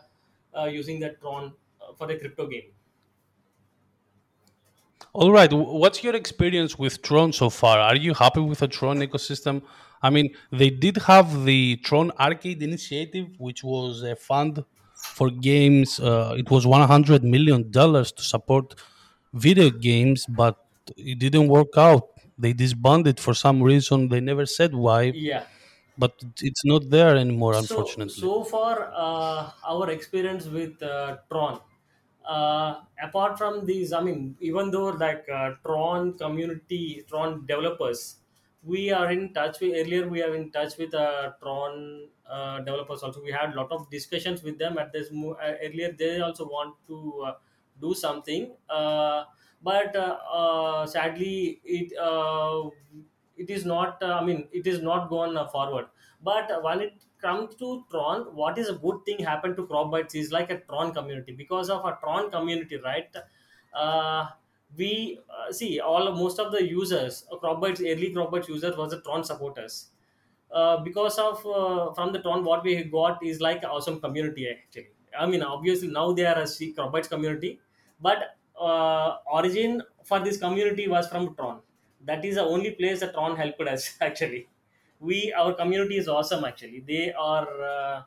uh, 0.58 0.64
using 0.64 0.98
that 1.00 1.20
Tron 1.20 1.54
uh, 1.80 1.92
for 1.94 2.08
the 2.08 2.18
crypto 2.18 2.48
game. 2.48 2.72
All 5.18 5.32
right. 5.32 5.50
What's 5.52 6.04
your 6.04 6.14
experience 6.14 6.78
with 6.78 7.00
Tron 7.00 7.32
so 7.32 7.48
far? 7.48 7.78
Are 7.78 7.96
you 7.96 8.12
happy 8.12 8.40
with 8.40 8.58
the 8.58 8.68
Tron 8.68 8.98
ecosystem? 8.98 9.62
I 10.02 10.10
mean, 10.10 10.26
they 10.52 10.68
did 10.84 10.96
have 11.10 11.44
the 11.44 11.76
Tron 11.86 12.10
Arcade 12.20 12.62
Initiative, 12.62 13.28
which 13.38 13.64
was 13.64 14.02
a 14.02 14.14
fund 14.14 14.62
for 14.94 15.30
games. 15.30 15.98
Uh, 16.00 16.34
it 16.36 16.50
was 16.50 16.66
one 16.66 16.86
hundred 16.86 17.24
million 17.24 17.70
dollars 17.70 18.12
to 18.12 18.22
support 18.22 18.74
video 19.32 19.70
games, 19.70 20.26
but 20.28 20.56
it 20.98 21.18
didn't 21.18 21.48
work 21.48 21.72
out. 21.78 22.04
They 22.38 22.52
disbanded 22.52 23.18
for 23.18 23.32
some 23.32 23.62
reason. 23.62 24.08
They 24.08 24.20
never 24.20 24.44
said 24.44 24.74
why, 24.74 25.02
Yeah, 25.28 25.44
but 25.96 26.12
it's 26.42 26.64
not 26.66 26.90
there 26.90 27.16
anymore, 27.16 27.54
So 27.54 27.60
unfortunately. 27.60 28.20
so 28.28 28.44
far, 28.44 28.92
uh, 28.94 29.50
our 29.72 29.88
experience 29.90 30.44
with 30.46 30.82
uh, 30.82 31.16
Tron, 31.30 31.60
uh, 32.26 32.82
apart 33.02 33.38
from 33.38 33.64
these, 33.66 33.92
I 33.92 34.00
mean, 34.02 34.36
even 34.40 34.70
though 34.70 34.88
like 34.88 35.28
uh, 35.28 35.54
Tron 35.64 36.16
community, 36.18 37.04
Tron 37.08 37.46
developers, 37.46 38.20
we 38.62 38.90
are 38.90 39.10
in 39.12 39.32
touch 39.32 39.60
with 39.60 39.74
earlier. 39.74 40.08
We 40.08 40.22
are 40.22 40.34
in 40.34 40.50
touch 40.50 40.76
with 40.76 40.94
uh, 40.94 41.32
Tron 41.40 42.08
uh, 42.28 42.58
developers 42.60 43.02
also. 43.02 43.22
We 43.22 43.30
had 43.30 43.52
a 43.52 43.56
lot 43.56 43.70
of 43.70 43.88
discussions 43.90 44.42
with 44.42 44.58
them 44.58 44.78
at 44.78 44.92
this 44.92 45.10
mo- 45.12 45.34
uh, 45.34 45.54
earlier. 45.62 45.92
They 45.92 46.20
also 46.20 46.46
want 46.46 46.76
to 46.88 47.22
uh, 47.22 47.34
do 47.80 47.94
something, 47.94 48.56
uh, 48.68 49.24
but 49.62 49.94
uh, 49.94 50.18
uh, 50.32 50.86
sadly, 50.86 51.60
it 51.64 51.96
uh, 51.98 52.70
it 53.36 53.50
is 53.50 53.64
not. 53.64 54.02
Uh, 54.02 54.18
I 54.20 54.24
mean, 54.24 54.48
it 54.52 54.66
is 54.66 54.82
not 54.82 55.08
gone 55.08 55.36
uh, 55.36 55.46
forward 55.48 55.88
but 56.22 56.62
when 56.62 56.80
it 56.80 57.04
comes 57.18 57.54
to 57.56 57.84
Tron, 57.90 58.34
what 58.34 58.58
is 58.58 58.68
a 58.68 58.74
good 58.74 59.04
thing 59.04 59.18
happened 59.18 59.56
to 59.56 59.66
Crop 59.66 59.94
is 60.14 60.32
like 60.32 60.50
a 60.50 60.60
Tron 60.60 60.92
community 60.92 61.32
because 61.32 61.70
of 61.70 61.84
a 61.84 61.98
Tron 62.02 62.30
community, 62.30 62.76
right? 62.78 63.14
Uh, 63.72 64.28
we 64.76 65.20
uh, 65.30 65.52
see 65.52 65.80
all 65.80 66.10
most 66.12 66.38
of 66.38 66.52
the 66.52 66.64
users, 66.66 67.26
uh, 67.30 67.36
Crop 67.36 67.62
early 67.62 68.12
Crop 68.12 68.48
users 68.48 68.76
was 68.76 68.90
the 68.90 69.00
Tron 69.02 69.24
supporters. 69.24 69.90
Uh, 70.50 70.78
because 70.78 71.18
of 71.18 71.44
uh, 71.46 71.92
from 71.94 72.12
the 72.12 72.20
Tron, 72.22 72.44
what 72.44 72.64
we 72.64 72.82
got 72.84 73.22
is 73.24 73.40
like 73.40 73.62
awesome 73.64 74.00
community 74.00 74.48
actually. 74.48 74.88
I 75.18 75.26
mean, 75.26 75.42
obviously 75.42 75.88
now 75.88 76.12
they 76.12 76.26
are 76.26 76.38
a 76.38 76.46
Crop 76.74 76.94
community, 77.08 77.60
but 78.00 78.36
uh, 78.58 79.18
origin 79.30 79.82
for 80.04 80.20
this 80.20 80.38
community 80.38 80.88
was 80.88 81.08
from 81.08 81.34
Tron. 81.36 81.62
That 82.06 82.24
is 82.24 82.36
the 82.36 82.42
only 82.42 82.72
place 82.72 83.00
that 83.00 83.12
Tron 83.14 83.36
helped 83.36 83.60
us 83.62 83.96
actually. 84.00 84.48
We 85.00 85.32
our 85.32 85.54
community 85.54 85.98
is 85.98 86.08
awesome 86.08 86.44
actually. 86.44 86.80
They 86.80 87.12
are 87.12 87.48
uh, 87.62 88.02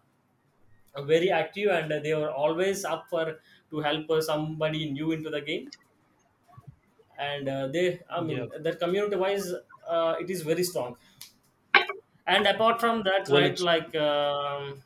very 1.03 1.31
active 1.31 1.69
and 1.71 1.91
they 2.05 2.11
are 2.13 2.29
always 2.31 2.85
up 2.85 3.07
for 3.09 3.39
to 3.71 3.79
help 3.79 4.09
uh, 4.09 4.21
somebody 4.21 4.91
new 4.91 5.11
into 5.11 5.29
the 5.29 5.41
game. 5.41 5.71
And 7.17 7.49
uh, 7.49 7.67
they 7.67 8.01
i 8.09 8.21
Yeah. 8.21 8.21
mean 8.21 8.49
that 8.63 8.79
community 8.79 9.15
wise 9.17 9.51
uh, 9.87 10.15
it 10.19 10.29
is 10.29 10.41
very 10.43 10.63
strong. 10.63 10.95
And 12.25 12.47
apart 12.47 12.79
from 12.79 13.03
that 13.03 13.27
Well, 13.27 13.33
right 13.33 13.59
like 13.59 13.93
um, 13.95 14.83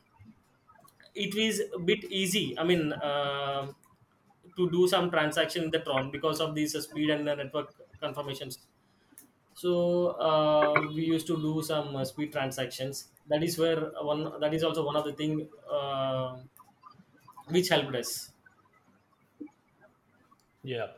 it 1.14 1.34
is 1.34 1.62
a 1.74 1.78
bit 1.90 2.04
easy 2.20 2.44
i 2.58 2.64
mean 2.70 2.92
um 3.10 3.74
to 4.56 4.70
do 4.70 4.86
some 4.94 5.10
transaction 5.10 5.64
in 5.64 5.70
the 5.70 5.80
tron 5.86 6.10
because 6.10 6.40
of 6.40 6.54
this 6.54 6.74
uh, 6.74 6.80
speed 6.80 7.10
and 7.10 7.26
the 7.28 7.34
network 7.42 7.68
confirmations 8.00 8.58
so 9.54 10.08
uh, 10.28 10.74
we 10.94 11.04
used 11.04 11.26
to 11.26 11.36
do 11.36 11.62
some 11.62 11.94
uh, 11.96 12.04
speed 12.04 12.32
transactions 12.32 13.10
that 13.28 13.42
is 13.42 13.58
where 13.58 13.92
one 14.02 14.40
that 14.40 14.52
is 14.54 14.62
also 14.64 14.84
one 14.84 14.96
of 14.96 15.04
the 15.04 15.12
thing 15.12 15.48
uh, 15.70 16.36
which 17.48 17.68
helped 17.68 17.94
us 17.94 18.30
yeah. 20.62 20.88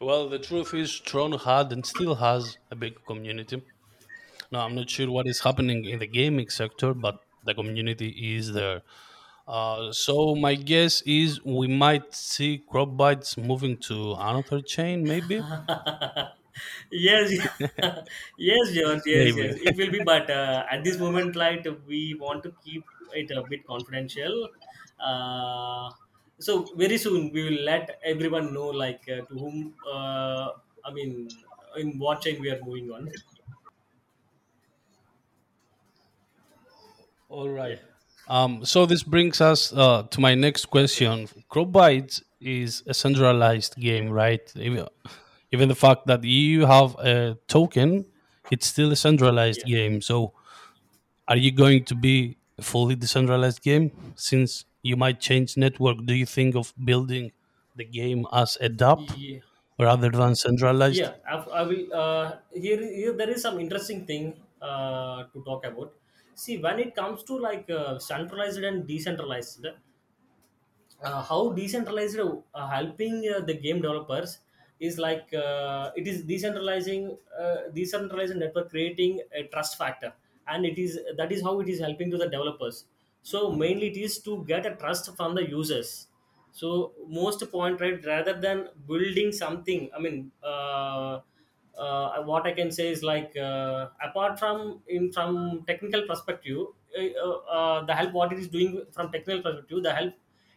Well, 0.00 0.28
the 0.28 0.38
truth 0.38 0.74
is, 0.74 0.98
Tron 0.98 1.32
had 1.32 1.72
and 1.72 1.86
still 1.86 2.16
has 2.16 2.58
a 2.70 2.76
big 2.76 3.04
community. 3.06 3.62
Now, 4.52 4.60
I'm 4.66 4.74
not 4.74 4.90
sure 4.90 5.10
what 5.10 5.26
is 5.26 5.40
happening 5.40 5.84
in 5.84 5.98
the 6.00 6.06
gaming 6.06 6.48
sector, 6.50 6.94
but 6.94 7.20
the 7.44 7.54
community 7.54 8.36
is 8.36 8.52
there. 8.52 8.82
Uh, 9.48 9.92
so 9.92 10.34
my 10.34 10.54
guess 10.54 11.02
is 11.02 11.44
we 11.44 11.68
might 11.68 12.14
see 12.14 12.62
CropBytes 12.72 13.38
moving 13.38 13.78
to 13.78 14.14
another 14.14 14.60
chain, 14.62 15.04
maybe. 15.04 15.42
yes 16.90 17.30
yes 18.48 18.64
george 18.76 19.02
yes 19.06 19.30
yes 19.40 19.54
it 19.68 19.76
will 19.80 19.90
be 19.96 20.00
but 20.00 20.30
uh, 20.30 20.64
at 20.70 20.84
this 20.84 20.98
moment 20.98 21.36
like 21.36 21.66
we 21.86 22.14
want 22.24 22.42
to 22.42 22.52
keep 22.64 22.84
it 23.12 23.30
a 23.30 23.42
bit 23.42 23.64
confidential 23.66 24.48
uh, 25.08 25.90
so 26.38 26.54
very 26.76 26.98
soon 26.98 27.30
we 27.32 27.42
will 27.48 27.62
let 27.72 27.98
everyone 28.04 28.52
know 28.52 28.68
like 28.84 29.02
uh, 29.08 29.20
to 29.30 29.34
whom 29.42 29.74
uh, 29.96 30.48
i 30.84 30.92
mean 30.92 31.12
in 31.76 31.98
what 31.98 32.20
chain 32.22 32.40
we 32.40 32.50
are 32.50 32.60
moving 32.68 32.90
on 32.98 33.12
All 37.28 37.48
right. 37.48 37.80
Um, 38.28 38.64
so 38.64 38.86
this 38.86 39.02
brings 39.02 39.40
us 39.40 39.72
uh, 39.72 40.04
to 40.04 40.20
my 40.20 40.34
next 40.34 40.66
question. 40.66 41.28
Crop 41.48 41.74
is 42.40 42.82
a 42.86 42.94
centralized 42.94 43.76
game, 43.76 44.10
right? 44.10 44.52
Even 45.52 45.68
the 45.68 45.74
fact 45.74 46.06
that 46.06 46.24
you 46.24 46.66
have 46.66 46.94
a 46.98 47.38
token, 47.48 48.06
it's 48.50 48.66
still 48.66 48.92
a 48.92 48.96
centralized 48.96 49.64
yeah 49.64 49.66
game. 49.66 50.00
So 50.02 50.34
are 51.28 51.36
you 51.36 51.52
going 51.52 51.84
to 51.86 51.94
be 51.94 52.38
a 52.58 52.62
fully 52.62 52.96
decentralized 52.96 53.62
game 53.62 54.14
since 54.16 54.64
you 54.82 54.96
might 54.96 55.20
change 55.20 55.56
network? 55.56 56.04
Do 56.04 56.14
you 56.14 56.26
think 56.26 56.54
of 56.56 56.74
building 56.84 57.32
the 57.76 57.84
game 57.84 58.26
as 58.32 58.56
a 58.60 58.68
DApp 58.68 59.00
yeah 59.06 59.40
rather 59.78 60.10
than 60.10 60.34
centralized? 60.36 61.00
Yeah, 61.00 61.14
I, 61.26 61.36
I 61.36 61.62
will. 61.62 61.86
Uh, 61.92 62.36
here, 62.52 62.80
here, 62.82 63.12
there 63.16 63.30
is 63.30 63.42
some 63.42 63.58
interesting 63.60 64.06
thing 64.06 64.42
uh, 64.60 65.24
to 65.32 65.42
talk 65.44 65.64
about. 65.64 65.94
See, 66.34 66.58
when 66.58 66.78
it 66.80 66.94
comes 66.94 67.22
to 67.24 67.38
like 67.38 67.70
uh, 67.70 67.98
centralized 67.98 68.58
and 68.62 68.86
decentralized, 68.86 69.66
uh, 71.02 71.22
how 71.22 71.52
decentralized 71.52 72.18
uh, 72.20 72.66
helping 72.68 73.16
uh, 73.34 73.40
the 73.40 73.54
game 73.54 73.80
developers 73.82 74.38
is 74.82 74.98
like 74.98 75.32
uh, 75.34 75.90
it 75.96 76.06
is 76.06 76.24
decentralizing 76.24 77.18
uh, 77.38 77.68
decentralized 77.72 78.36
network 78.36 78.70
creating 78.70 79.20
a 79.32 79.44
trust 79.48 79.78
factor. 79.78 80.12
And 80.46 80.66
it 80.66 80.78
is 80.78 80.98
that 81.16 81.30
is 81.32 81.42
how 81.42 81.60
it 81.60 81.68
is 81.68 81.80
helping 81.80 82.10
to 82.10 82.18
the 82.18 82.28
developers. 82.28 82.86
So 83.22 83.52
mainly 83.52 83.88
it 83.88 83.96
is 83.96 84.18
to 84.22 84.44
get 84.44 84.66
a 84.66 84.74
trust 84.76 85.14
from 85.16 85.34
the 85.34 85.48
users. 85.48 86.08
So 86.50 86.94
most 87.06 87.50
point 87.50 87.80
right 87.80 88.04
rather 88.04 88.38
than 88.38 88.68
building 88.86 89.32
something 89.32 89.88
i 89.96 89.98
mean 89.98 90.32
uh, 90.42 91.20
uh, 91.78 92.22
what 92.24 92.46
I 92.46 92.52
can 92.52 92.70
say 92.70 92.88
is 92.90 93.02
like 93.02 93.36
uh, 93.36 93.88
apart 94.02 94.38
from 94.38 94.82
in 94.86 95.10
from 95.12 95.64
technical 95.66 96.06
perspective, 96.06 96.66
uh, 96.96 97.84
the 97.84 97.94
help 97.94 98.12
what 98.12 98.32
it 98.32 98.38
is 98.38 98.48
doing 98.48 98.84
from 98.92 99.10
technical 99.10 99.42
perspective, 99.42 99.82
the 99.82 99.94
help 99.94 100.14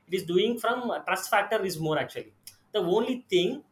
it 0.08 0.14
is 0.14 0.26
doing 0.26 0.60
from 0.60 0.92
trust 1.08 1.30
factor 1.30 1.64
is 1.64 1.80
more 1.80 1.98
actually. 1.98 2.34
The 2.74 2.80
only 2.80 3.26
thing 3.30 3.64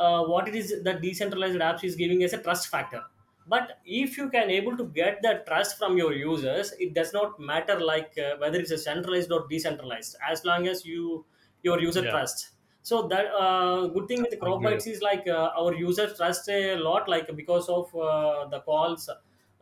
uh, 0.00 0.24
what 0.24 0.48
it 0.48 0.54
is 0.56 0.82
that 0.84 1.00
decentralized 1.02 1.58
apps 1.58 1.84
is 1.84 1.96
giving 1.96 2.22
as 2.24 2.32
a 2.32 2.42
trust 2.42 2.68
factor. 2.68 3.04
But 3.46 3.78
if 3.84 4.16
you 4.16 4.28
can 4.30 4.50
able 4.50 4.76
to 4.76 4.84
get 4.84 5.22
the 5.22 5.42
trust 5.46 5.78
from 5.78 5.96
your 5.98 6.12
users, 6.12 6.72
it 6.78 6.94
does 6.94 7.12
not 7.12 7.40
matter 7.40 7.80
like 7.80 8.16
uh, 8.18 8.36
whether 8.38 8.58
it's 8.58 8.70
a 8.70 8.78
centralized 8.78 9.32
or 9.32 9.46
decentralized, 9.48 10.16
as 10.28 10.44
long 10.44 10.66
as 10.68 10.84
you 10.84 11.24
your 11.62 11.80
user 11.80 12.06
Yeah, 12.06 12.16
trust 12.16 12.50
so 12.82 13.06
that 13.08 13.26
uh, 13.34 13.86
good 13.88 14.08
thing 14.08 14.22
with 14.22 14.38
agree. 14.40 14.40
CropBytes 14.40 14.86
is 14.86 15.02
like 15.02 15.26
uh, 15.28 15.50
our 15.58 15.74
users 15.74 16.16
trust 16.16 16.48
a 16.48 16.76
lot, 16.76 17.08
like 17.08 17.34
because 17.36 17.68
of 17.68 17.94
uh, 17.94 18.46
the 18.48 18.60
calls 18.60 19.08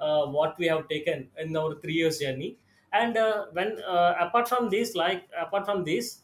uh, 0.00 0.26
what 0.26 0.58
we 0.58 0.66
have 0.66 0.88
taken 0.88 1.30
in 1.38 1.56
our 1.56 1.74
three 1.80 1.94
years 1.94 2.18
journey. 2.18 2.58
And 2.92 3.16
uh, 3.16 3.46
when 3.52 3.82
uh, 3.82 4.14
apart 4.20 4.48
from 4.48 4.70
this, 4.70 4.94
like 4.94 5.28
apart 5.36 5.66
from 5.66 5.84
this, 5.84 6.22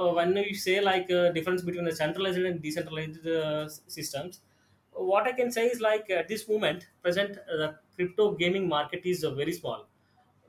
uh, 0.00 0.12
when 0.12 0.36
you 0.36 0.54
say 0.54 0.80
like 0.80 1.10
uh, 1.10 1.30
difference 1.32 1.62
between 1.62 1.84
the 1.84 1.94
centralized 1.94 2.38
and 2.38 2.62
decentralized 2.62 3.26
uh, 3.26 3.68
systems, 3.68 4.40
what 4.92 5.26
I 5.26 5.32
can 5.32 5.50
say 5.50 5.66
is 5.66 5.80
like 5.80 6.10
at 6.10 6.28
this 6.28 6.48
moment, 6.48 6.88
present 7.02 7.38
uh, 7.38 7.56
the 7.56 7.78
crypto 7.96 8.34
gaming 8.34 8.68
market 8.68 9.02
is 9.04 9.24
uh, 9.24 9.34
very 9.34 9.52
small. 9.52 9.88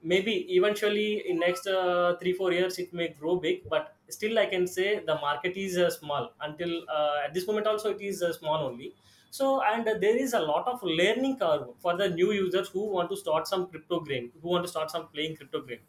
Maybe 0.01 0.33
eventually 0.57 1.29
in 1.29 1.39
next 1.39 1.65
uh, 1.65 2.17
three 2.19 2.33
four 2.33 2.51
years 2.51 2.77
it 2.77 2.93
may 2.93 3.07
grow 3.09 3.37
big, 3.37 3.69
but 3.69 3.95
still 4.09 4.37
I 4.37 4.47
can 4.47 4.67
say 4.67 4.99
the 4.99 5.15
market 5.15 5.55
is 5.55 5.77
uh, 5.77 5.89
small 5.89 6.33
until 6.41 6.83
uh, 6.89 7.21
at 7.25 7.33
this 7.33 7.47
moment 7.47 7.67
also 7.67 7.91
it 7.95 8.01
is 8.01 8.21
uh, 8.21 8.33
small 8.33 8.65
only. 8.65 8.95
So 9.29 9.61
and 9.63 9.87
uh, 9.87 9.97
there 9.99 10.17
is 10.17 10.33
a 10.33 10.39
lot 10.41 10.67
of 10.67 10.83
learning 10.83 11.37
curve 11.39 11.79
for 11.79 11.95
the 11.97 12.09
new 12.09 12.31
users 12.33 12.67
who 12.69 12.85
want 12.87 13.09
to 13.11 13.17
start 13.17 13.47
some 13.47 13.67
crypto 13.69 14.01
game, 14.01 14.33
who 14.41 14.49
want 14.49 14.65
to 14.65 14.67
start 14.69 14.91
some 14.91 15.07
playing 15.07 15.37
crypto 15.37 15.61
game 15.61 15.79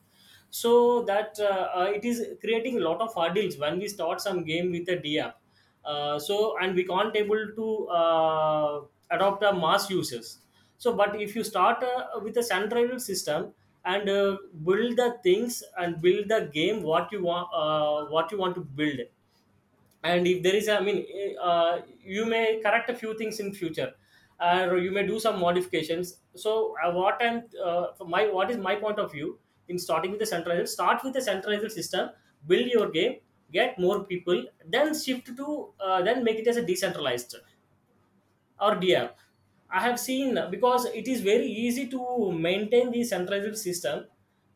so 0.61 1.02
that 1.11 1.38
uh, 1.40 1.68
uh, 1.80 1.90
it 1.99 2.04
is 2.04 2.18
creating 2.40 2.76
a 2.78 2.80
lot 2.88 3.00
of 3.00 3.14
hurdles 3.14 3.56
when 3.58 3.78
we 3.78 3.88
start 3.88 4.20
some 4.20 4.44
game 4.44 4.70
with 4.70 4.88
a 4.88 4.96
D 5.04 5.18
app. 5.18 5.40
Uh, 5.84 6.18
so 6.18 6.56
and 6.58 6.75
we 6.75 6.84
can't 6.84 7.14
able 7.16 7.44
to 7.56 7.88
uh, 7.88 8.82
adopt 9.11 9.42
a 9.42 9.52
mass 9.52 9.90
users. 9.90 10.38
So, 10.78 10.94
but 10.96 11.20
if 11.20 11.34
you 11.37 11.44
start 11.44 11.82
uh, 11.82 12.20
with 12.23 12.37
a 12.37 12.42
centralized 12.42 13.04
system 13.06 13.54
and 13.84 14.08
uh, 14.08 14.37
build 14.64 14.96
the 14.96 15.18
things 15.23 15.62
and 15.76 16.00
build 16.00 16.28
the 16.28 16.50
game 16.52 16.82
what 16.82 17.12
you 17.12 17.23
want, 17.25 17.49
uh, 17.52 18.06
what 18.11 18.30
you 18.32 18.38
want 18.38 18.54
to 18.56 18.61
build, 18.62 19.00
and 20.02 20.26
if 20.26 20.42
there 20.42 20.54
is 20.61 20.68
i 20.68 20.80
mean 20.87 20.99
eh, 21.23 21.34
uh, 21.50 21.82
you 22.14 22.25
may 22.32 22.61
correct 22.64 22.90
a 22.90 22.94
few 23.02 23.12
things 23.20 23.40
in 23.44 23.52
future 23.61 23.90
or 24.40 24.78
you 24.84 24.90
may 24.96 25.06
do 25.06 25.18
some 25.25 25.38
modifications 25.40 26.20
so 26.44 26.52
uh, 26.84 26.92
what 26.92 27.23
i'm 27.26 27.38
uh, 27.68 27.87
my 28.14 28.23
what 28.38 28.50
is 28.50 28.58
my 28.68 28.75
point 28.84 28.99
of 28.99 29.12
view 29.12 29.38
in 29.68 29.78
starting 29.78 30.11
with 30.11 30.21
the 30.21 30.26
centralized 30.35 30.73
start 30.73 31.02
with 31.04 31.14
the 31.14 31.23
centralized 31.30 31.73
system 31.73 32.11
build 32.47 32.66
your 32.76 32.90
game 32.90 33.14
get 33.52 33.78
more 33.78 34.04
people 34.04 34.44
then 34.76 34.94
shift 35.04 35.26
to 35.40 35.73
uh, 35.80 36.02
then 36.02 36.23
make 36.25 36.38
it 36.38 36.47
as 36.47 36.56
a 36.56 36.64
decentralized 36.73 37.37
or 38.61 38.76
DM. 38.76 39.11
I 39.71 39.80
have 39.80 39.99
seen 39.99 40.38
because 40.50 40.85
it 40.87 41.09
is 41.09 41.21
very 41.21 41.47
easy 41.47 41.88
to 41.90 42.30
maintain 42.33 42.90
the 42.90 43.02
centralized 43.04 43.59
system 43.59 44.06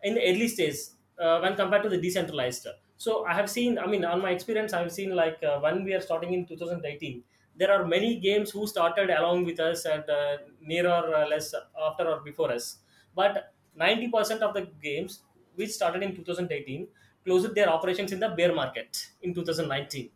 in 0.03 0.15
the 0.15 0.23
early 0.23 0.49
stage 0.49 0.77
uh, 1.19 1.41
when 1.41 1.57
compared 1.57 1.83
to 1.83 1.89
the 1.89 2.01
decentralized. 2.01 2.67
So 2.97 3.25
I 3.25 3.35
have 3.35 3.51
seen, 3.51 3.79
I 3.79 3.87
mean, 3.87 4.05
on 4.05 4.23
my 4.23 4.31
experience, 4.31 4.73
I 4.73 4.81
have 4.81 4.93
seen 4.93 5.15
like 5.15 5.43
uh, 5.43 5.61
when 5.61 5.85
we 5.85 5.95
are 5.95 6.01
starting 6.01 6.33
in 6.35 6.47
2018, 6.47 7.25
there 7.57 7.73
are 7.73 7.85
many 7.87 8.21
games 8.21 8.51
who 8.51 8.67
started 8.67 9.11
along 9.11 9.45
with 9.45 9.59
us 9.61 9.85
and 9.85 10.09
uh, 10.09 10.39
near 10.61 10.87
or 10.87 11.15
uh, 11.15 11.27
less 11.29 11.55
after 11.81 12.09
or 12.09 12.21
before 12.21 12.53
us. 12.53 12.79
But 13.15 13.55
90% 13.85 14.43
of 14.43 14.55
the 14.55 14.63
games 14.89 15.23
which 15.55 15.71
started 15.71 16.03
in 16.03 16.15
2018 16.17 16.89
closed 17.25 17.55
their 17.55 17.69
operations 17.69 18.13
in 18.13 18.21
the 18.21 18.29
bear 18.31 18.55
market 18.55 19.09
in 19.23 19.35
2019 19.35 20.11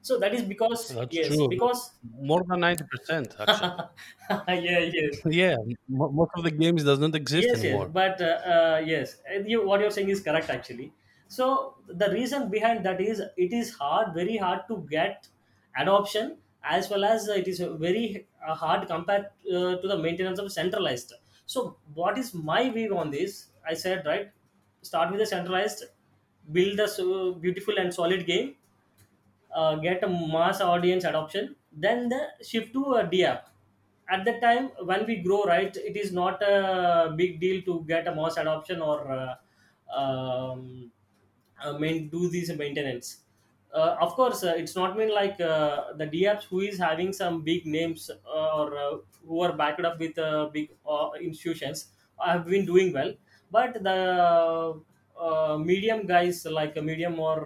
so 0.00 0.18
that 0.18 0.34
is 0.34 0.42
because 0.42 0.82
That's 0.88 1.18
yes 1.18 1.26
true. 1.26 1.48
because 1.54 1.92
More 2.04 2.44
than 2.46 2.60
90%, 2.60 3.34
actually. 3.40 3.74
yeah 4.48 4.80
yes 4.92 5.24
Yeah, 5.24 5.56
most 5.88 6.30
of 6.36 6.44
the 6.44 6.50
games 6.52 6.84
does 6.84 6.98
not 7.00 7.14
exist 7.16 7.52
yes 7.52 7.62
yes 7.64 7.84
anymore. 7.84 7.92
but 7.98 8.20
uh, 8.20 8.38
uh, 8.54 8.82
yes 8.84 9.20
you, 9.46 9.66
what 9.66 9.80
you're 9.80 9.90
saying 9.90 10.08
is 10.08 10.20
correct 10.22 10.50
actually 10.50 10.92
so 11.28 11.76
the 11.88 12.08
reason 12.10 12.50
behind 12.50 12.84
that 12.84 13.00
is 13.00 13.20
it 13.36 13.52
is 13.52 13.72
hard 13.74 14.12
very 14.14 14.36
hard 14.36 14.60
to 14.68 14.76
get 14.90 15.28
adoption 15.76 16.36
as 16.62 16.88
well 16.90 17.04
as 17.04 17.26
it 17.28 17.48
is 17.48 17.60
very 17.86 18.26
uh, 18.46 18.54
hard 18.54 18.86
compared 18.86 19.26
uh, 19.52 19.76
to 19.82 19.88
the 19.92 19.98
maintenance 19.98 20.38
of 20.38 20.52
centralized 20.52 21.14
so 21.52 21.76
what 21.94 22.18
is 22.22 22.32
my 22.50 22.60
view 22.76 22.96
on 23.02 23.10
this 23.16 23.34
i 23.66 23.74
said 23.84 24.04
right 24.06 24.30
start 24.90 25.12
with 25.12 25.20
a 25.20 25.26
centralized 25.34 25.84
build 26.56 26.80
a 26.80 26.88
so 26.88 27.34
beautiful 27.44 27.78
and 27.78 27.94
solid 27.94 28.26
game 28.26 28.56
uh, 29.54 29.76
get 29.76 30.02
a 30.02 30.08
mass 30.08 30.60
audience 30.60 31.04
adoption 31.04 31.56
then 31.72 32.08
the 32.08 32.20
shift 32.44 32.72
to 32.72 32.94
a 32.94 33.06
D 33.06 33.24
app. 33.24 33.48
at 34.08 34.24
that 34.26 34.40
time 34.40 34.68
when 34.88 35.06
we 35.06 35.16
grow 35.26 35.44
right 35.44 35.76
it 35.76 35.96
is 35.96 36.12
not 36.12 36.42
a 36.42 37.14
big 37.16 37.40
deal 37.40 37.62
to 37.68 37.84
get 37.84 38.06
a 38.08 38.14
mass 38.14 38.36
adoption 38.36 38.80
or 38.80 38.98
uh, 39.10 39.36
um, 40.00 40.90
uh, 41.62 41.72
main, 41.78 42.08
do 42.08 42.28
this 42.28 42.50
maintenance 42.50 43.21
uh, 43.72 43.96
of 44.00 44.12
course 44.14 44.42
uh, 44.44 44.54
it's 44.56 44.74
not 44.76 44.96
mean 44.96 45.12
like 45.14 45.40
uh, 45.40 45.92
the 45.94 46.06
D 46.06 46.24
apps 46.24 46.44
who 46.44 46.60
is 46.60 46.78
having 46.78 47.12
some 47.12 47.42
big 47.42 47.66
names 47.66 48.10
uh, 48.10 48.56
or 48.58 48.76
uh, 48.76 48.98
who 49.26 49.40
are 49.42 49.52
backed 49.56 49.84
up 49.84 49.98
with 49.98 50.18
uh, 50.18 50.48
big 50.52 50.70
institutions 51.20 51.92
have 52.24 52.46
been 52.46 52.66
doing 52.66 52.92
well. 52.92 53.14
But 53.50 53.82
the 53.82 54.82
medium 55.58 56.06
guys 56.06 56.44
like 56.46 56.76
medium 56.82 57.18
or 57.20 57.36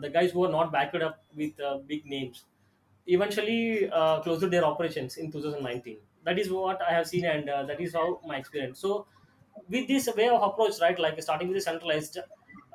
the 0.00 0.10
guys 0.10 0.32
who 0.32 0.44
are 0.44 0.50
not 0.50 0.72
backed 0.72 0.96
up 0.96 1.24
with 1.34 1.52
big 1.86 2.04
names 2.06 2.44
eventually 3.06 3.88
closed 4.22 4.50
their 4.50 4.64
operations 4.64 5.16
in 5.16 5.30
2019 5.32 5.98
that 6.24 6.38
is 6.38 6.50
what 6.50 6.80
i 6.82 6.90
have 6.92 7.06
seen 7.06 7.24
and 7.24 7.48
that 7.48 7.80
is 7.80 7.94
how 7.94 8.20
my 8.26 8.36
experience. 8.36 8.78
So 8.80 9.06
with 9.68 9.88
this 9.88 10.08
way 10.16 10.28
of 10.28 10.42
approach 10.42 10.80
right 10.80 10.98
like 10.98 11.20
starting 11.22 11.48
with 11.48 11.56
the 11.56 11.60
centralized 11.60 12.18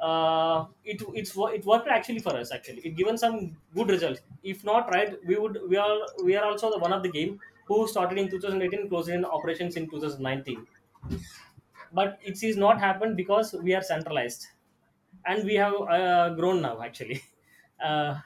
uh, 0.09 0.67
it 0.83 1.01
it's 1.21 1.33
it 1.57 1.65
worked 1.65 1.87
actually 1.87 2.19
for 2.27 2.35
us 2.41 2.51
actually. 2.51 2.81
It 2.89 2.95
given 3.01 3.17
some 3.17 3.57
good 3.75 3.89
results. 3.89 4.21
If 4.43 4.63
not 4.63 4.89
right 4.95 5.17
we 5.25 5.37
would 5.37 5.59
we 5.69 5.77
are 5.77 5.97
we 6.23 6.35
are 6.35 6.45
also 6.45 6.71
the 6.71 6.79
one 6.79 6.93
of 6.93 7.03
the 7.03 7.11
game 7.19 7.39
who 7.67 7.87
started 7.87 8.17
in 8.17 8.29
2018 8.29 8.89
closed 8.89 9.09
in 9.09 9.25
operations 9.25 9.75
in 9.77 9.89
2019 9.89 10.67
but 11.91 12.19
it 12.23 12.41
is 12.43 12.57
not 12.57 12.79
happened 12.79 13.15
because 13.17 13.53
we 13.53 13.73
are 13.73 13.81
centralized. 13.81 14.47
And 15.25 15.43
we 15.45 15.55
have 15.55 15.73
uh, 15.75 16.29
grown 16.35 16.61
now 16.61 16.81
actually. 16.81 17.21
Uh, 17.83 18.21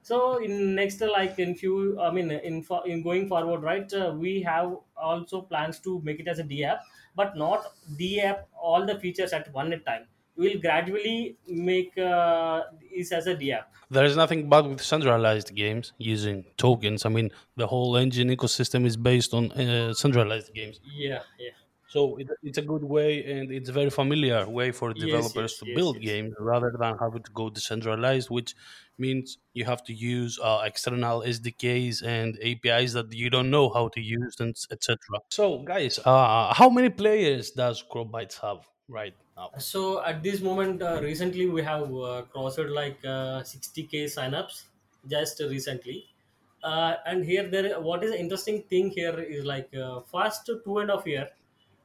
so 0.00 0.38
in 0.38 0.74
next 0.74 1.00
like 1.02 1.38
in 1.38 1.54
few 1.54 2.00
i 2.00 2.10
mean 2.10 2.30
in 2.30 2.64
in 2.86 3.02
going 3.02 3.28
forward 3.28 3.62
right 3.62 3.92
uh, 3.92 4.14
we 4.16 4.40
have 4.40 4.76
also 4.96 5.42
plans 5.42 5.80
to 5.80 6.00
make 6.02 6.18
it 6.20 6.28
as 6.28 6.38
a 6.38 6.44
d 6.44 6.64
app 6.64 6.80
but 7.14 7.36
not 7.36 7.66
d 7.98 8.20
app 8.22 8.48
all 8.54 8.86
the 8.86 8.98
features 9.00 9.34
at 9.34 9.52
one 9.52 9.70
time 9.84 10.06
we'll 10.36 10.60
gradually 10.60 11.36
make 11.46 11.96
uh, 11.98 12.62
this 12.94 13.12
as 13.12 13.26
a 13.26 13.36
app 13.52 13.72
There 13.90 14.04
is 14.04 14.16
nothing 14.16 14.48
bad 14.48 14.66
with 14.66 14.80
centralized 14.80 15.54
games 15.54 15.92
using 15.98 16.44
tokens. 16.56 17.04
I 17.04 17.10
mean, 17.10 17.30
the 17.56 17.66
whole 17.66 17.92
Enjin 17.94 18.34
ecosystem 18.34 18.86
is 18.86 18.96
based 18.96 19.34
on 19.34 19.52
uh, 19.52 19.92
centralized 19.94 20.52
games. 20.54 20.80
yeah 20.82 21.22
yeah 21.38 21.56
So 21.86 22.16
it, 22.16 22.26
it's 22.42 22.56
a 22.56 22.62
good 22.62 22.84
way 22.84 23.22
and 23.32 23.52
it's 23.52 23.68
a 23.68 23.72
very 23.72 23.90
familiar 23.90 24.48
way 24.48 24.72
for 24.72 24.94
developers 24.94 25.52
yes 25.52 25.58
to 25.58 25.66
yes 25.66 25.76
build 25.76 25.96
yes 25.96 26.04
games 26.10 26.32
rather 26.38 26.72
than 26.80 26.96
having 26.98 27.22
to 27.22 27.32
go 27.32 27.50
decentralized, 27.50 28.30
which 28.30 28.54
means 28.96 29.36
you 29.52 29.64
have 29.66 29.82
to 29.84 29.92
use 29.92 30.38
uh, 30.42 30.62
external 30.64 31.22
SDKs 31.22 32.02
and 32.02 32.38
APIs 32.40 32.94
that 32.94 33.12
you 33.12 33.28
don't 33.28 33.50
know 33.50 33.68
how 33.68 33.88
to 33.88 34.00
use 34.00 34.36
and 34.40 34.56
etc. 34.70 35.18
So 35.30 35.62
guys, 35.62 35.98
uh, 36.04 36.52
how 36.54 36.68
many 36.70 36.90
players 36.90 37.50
does 37.52 37.82
CropBytes 37.90 38.40
have 38.40 38.68
right 38.88 39.14
So 39.58 40.02
at 40.04 40.22
this 40.22 40.40
moment, 40.40 40.82
uh, 40.82 41.00
recently 41.02 41.46
we 41.48 41.62
have 41.62 41.92
uh, 41.94 42.22
crossed 42.30 42.58
like 42.58 42.98
uh, 43.04 43.42
60k 43.42 44.04
signups 44.04 44.66
just 45.08 45.40
recently. 45.40 46.08
Uh, 46.62 46.96
and 47.06 47.24
here 47.24 47.48
there, 47.48 47.80
what 47.80 48.04
is 48.04 48.12
interesting 48.12 48.62
thing 48.64 48.90
here 48.90 49.18
is 49.18 49.44
like 49.44 49.74
uh, 49.74 50.00
first 50.00 50.46
two 50.46 50.78
and 50.78 50.90
a 50.90 50.96
half 50.96 51.06
year, 51.06 51.30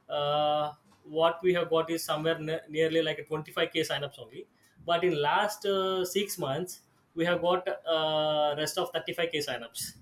uh, 0.09 0.73
what 1.03 1.39
we 1.41 1.53
have 1.53 1.69
got 1.69 1.89
is 1.89 2.03
somewhere 2.03 2.37
ne- 2.39 2.61
nearly 2.69 3.01
like 3.01 3.17
a 3.19 3.23
25k 3.23 3.81
signups 3.81 4.19
only. 4.19 4.47
But 4.85 5.03
in 5.03 5.19
last 5.21 5.65
uh, 5.65 6.05
six 6.05 6.37
months, 6.37 6.81
we 7.15 7.25
have 7.25 7.41
got 7.41 7.67
uh, 7.85 8.55
rest 8.57 8.77
of 8.77 8.91
35k 8.93 9.39
signups. 9.39 9.93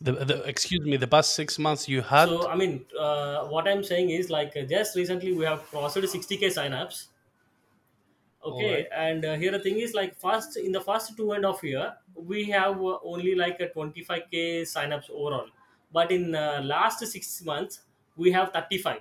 The, 0.00 0.12
the 0.12 0.42
excuse 0.42 0.80
me, 0.84 0.96
the 0.96 1.06
past 1.06 1.34
six 1.34 1.58
months 1.58 1.88
you 1.88 2.02
had 2.02 2.28
So 2.28 2.48
I 2.48 2.56
mean, 2.56 2.84
uh, 2.98 3.46
what 3.46 3.68
I'm 3.68 3.84
saying 3.84 4.10
is 4.10 4.30
like 4.30 4.56
uh, 4.56 4.62
just 4.62 4.96
recently 4.96 5.32
we 5.32 5.44
have 5.44 5.62
crossed 5.70 5.96
60k 5.96 6.46
signups 6.48 7.08
all 8.44 8.68
right. 8.68 8.86
okay 8.86 8.86
and 8.92 9.24
uh, 9.24 9.34
here 9.36 9.52
the 9.52 9.58
thing 9.58 9.78
is 9.78 9.94
like 9.94 10.14
first 10.16 10.56
in 10.56 10.72
the 10.72 10.80
first 10.80 11.16
two 11.16 11.32
and 11.32 11.44
a 11.44 11.52
half 11.52 11.62
year 11.62 11.94
we 12.14 12.44
have 12.44 12.80
uh, 12.80 12.98
only 13.04 13.34
like 13.34 13.60
a 13.60 13.68
25k 13.68 14.62
signups 14.62 15.10
overall 15.10 15.46
but 15.92 16.10
in 16.10 16.34
uh, 16.34 16.60
last 16.64 17.06
six 17.06 17.42
months 17.44 17.80
we 18.16 18.32
have 18.32 18.52
35 18.52 19.00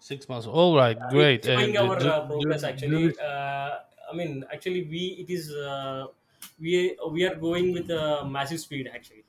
Six 0.00 0.28
months. 0.28 0.46
All 0.46 0.76
right, 0.76 0.98
uh, 1.00 1.08
great. 1.10 1.46
showing 1.46 1.76
And 1.76 1.78
uh, 1.78 1.82
our 1.84 1.98
do, 1.98 2.08
uh, 2.08 2.26
do, 2.26 2.26
progress 2.26 2.60
do, 2.60 2.66
actually 2.66 3.18
uh, 3.18 3.78
i 4.10 4.14
mean 4.14 4.44
actually 4.52 4.82
we 4.84 5.02
it 5.22 5.30
is 5.30 5.52
uh, 5.52 6.06
we 6.58 6.96
we 7.10 7.24
are 7.24 7.34
going 7.36 7.72
with 7.72 7.90
a 7.90 8.24
massive 8.26 8.60
speed 8.60 8.88
actually 8.94 9.24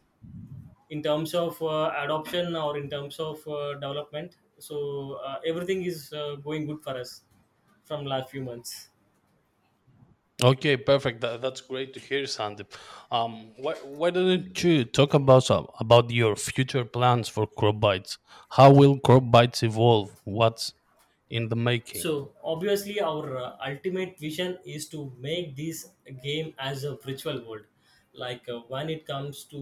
in 0.90 1.02
terms 1.04 1.34
of 1.34 1.62
uh, 1.62 1.92
adoption 2.04 2.56
or 2.56 2.78
in 2.78 2.90
terms 2.90 3.20
of 3.20 3.48
uh, 3.48 3.74
development 3.76 4.38
so 4.60 5.20
uh, 5.26 5.40
everything 5.46 5.84
is 5.84 6.14
uh, 6.14 6.36
going 6.36 6.66
good 6.68 6.82
for 6.84 6.98
us 6.98 7.24
from 7.86 8.06
last 8.06 8.30
few 8.30 8.44
months 8.44 8.90
Okay, 10.44 10.76
perfect. 10.76 11.22
That, 11.22 11.42
that's 11.42 11.62
great 11.62 11.94
to 11.94 12.00
hear, 12.00 12.24
Sandeep. 12.24 12.74
Um, 13.10 13.54
why 13.58 13.76
why 13.86 14.10
don't 14.10 14.64
you 14.64 14.84
talk 14.84 15.14
about 15.14 15.44
some, 15.46 15.68
about 15.80 16.12
your 16.12 16.36
future 16.36 16.84
plans 16.84 17.30
for 17.30 17.48
CropBytes? 17.48 18.18
How 18.50 18.70
will 18.74 19.00
CropBytes 19.00 19.64
evolve? 19.64 20.12
What's 20.26 20.74
in 21.30 21.50
the 21.50 21.56
making? 21.56 22.12
So 22.12 22.36
obviously, 22.44 23.00
our 23.00 23.38
uh, 23.38 23.58
ultimate 23.66 24.20
vision 24.20 24.60
is 24.66 24.88
to 24.90 25.14
make 25.18 25.56
this 25.56 25.92
game 26.22 26.54
as 26.60 26.84
a 26.84 26.96
virtual 27.08 27.40
world. 27.48 27.66
like 28.24 28.46
uh, 28.52 28.58
when 28.74 28.90
it 28.92 29.02
comes 29.08 29.40
to 29.54 29.58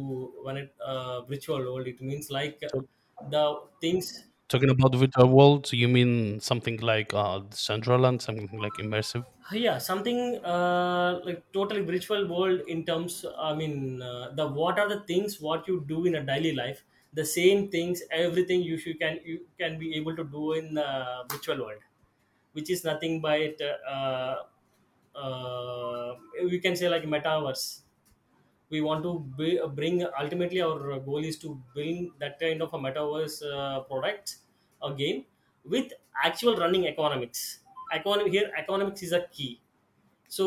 when 0.48 0.58
it 0.62 0.76
uh, 0.90 1.22
virtual 1.30 1.62
world 1.70 1.88
it 1.92 2.02
means 2.10 2.28
like 2.36 2.60
uh, 2.68 2.70
So, 2.72 2.88
the 3.36 3.44
things 3.86 4.10
talking 4.50 4.70
about 4.70 4.96
virtual 4.96 5.28
worlds, 5.30 5.74
you 5.74 5.88
mean 5.90 6.40
something 6.40 6.78
like 6.78 7.14
uh, 7.14 7.40
Decentraland, 7.42 8.22
something 8.22 8.58
like 8.60 8.74
immersive? 8.76 9.26
yeah 9.52 9.78
something 9.78 10.20
uh, 10.54 11.20
like 11.26 11.44
totally 11.52 11.82
virtual 11.82 12.24
world 12.34 12.62
in 12.74 12.86
terms 12.86 13.26
i 13.38 13.54
mean 13.54 14.02
uh, 14.02 14.32
the 14.40 14.46
what 14.60 14.80
are 14.80 14.88
the 14.94 15.02
things 15.12 15.40
what 15.42 15.68
you 15.68 15.76
do 15.94 16.06
in 16.06 16.16
a 16.16 16.24
daily 16.32 16.54
life 16.56 16.84
the 17.14 17.26
same 17.26 17.70
things 17.70 18.02
everything 18.12 18.62
you 18.62 18.78
should 18.78 19.00
can 19.00 19.20
you 19.26 19.48
can 19.60 19.78
be 19.80 19.96
able 19.96 20.16
to 20.16 20.24
do 20.24 20.54
in 20.54 20.78
uh, 20.78 21.24
virtual 21.32 21.60
world 21.66 21.82
which 22.54 22.70
is 22.70 22.84
nothing 22.84 23.22
but 23.22 23.62
uh, 23.62 24.44
uh, 25.16 26.16
we 26.44 26.60
can 26.60 26.76
say 26.76 26.90
like 26.90 27.04
metaverse. 27.04 27.82
We 28.70 28.82
want 28.82 29.04
to 29.04 29.20
be, 29.38 29.60
bring 29.76 30.04
ultimately 30.20 30.62
our 30.62 31.00
goal 31.00 31.24
is 31.24 31.38
to 31.40 31.62
bring 31.74 32.14
that 32.20 32.40
kind 32.40 32.62
of 32.62 32.74
a 32.74 32.78
metaverse 32.80 33.44
uh, 33.46 33.82
product 33.84 34.38
or 34.82 34.94
game 34.96 35.26
with 35.64 35.94
actual 36.24 36.56
running 36.58 36.88
economics. 36.88 37.60
Economic 37.92 38.32
here 38.32 38.52
economics 38.58 39.04
is 39.04 39.12
a 39.12 39.28
key 39.28 39.62
so 40.36 40.46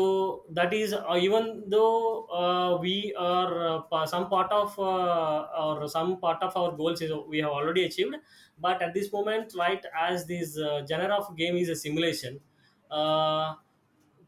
that 0.57 0.73
is 0.73 0.93
uh, 0.93 1.15
even 1.25 1.63
though 1.69 2.25
uh, 2.41 2.77
we 2.81 3.13
are 3.17 3.53
uh, 3.91 4.05
some 4.05 4.29
part 4.29 4.51
of 4.51 4.77
uh, 4.79 5.47
or 5.63 5.87
some 5.87 6.19
part 6.19 6.41
of 6.43 6.55
our 6.57 6.71
goals 6.75 7.01
is 7.01 7.11
we 7.27 7.37
have 7.39 7.51
already 7.51 7.85
achieved. 7.85 8.15
But 8.59 8.81
at 8.81 8.93
this 8.93 9.11
moment 9.13 9.53
right 9.57 9.83
as 9.95 10.25
this 10.27 10.57
uh, 10.57 10.85
genre 10.89 11.15
of 11.15 11.35
game 11.37 11.55
is 11.57 11.69
a 11.69 11.75
simulation 11.75 12.41
uh, 12.89 13.55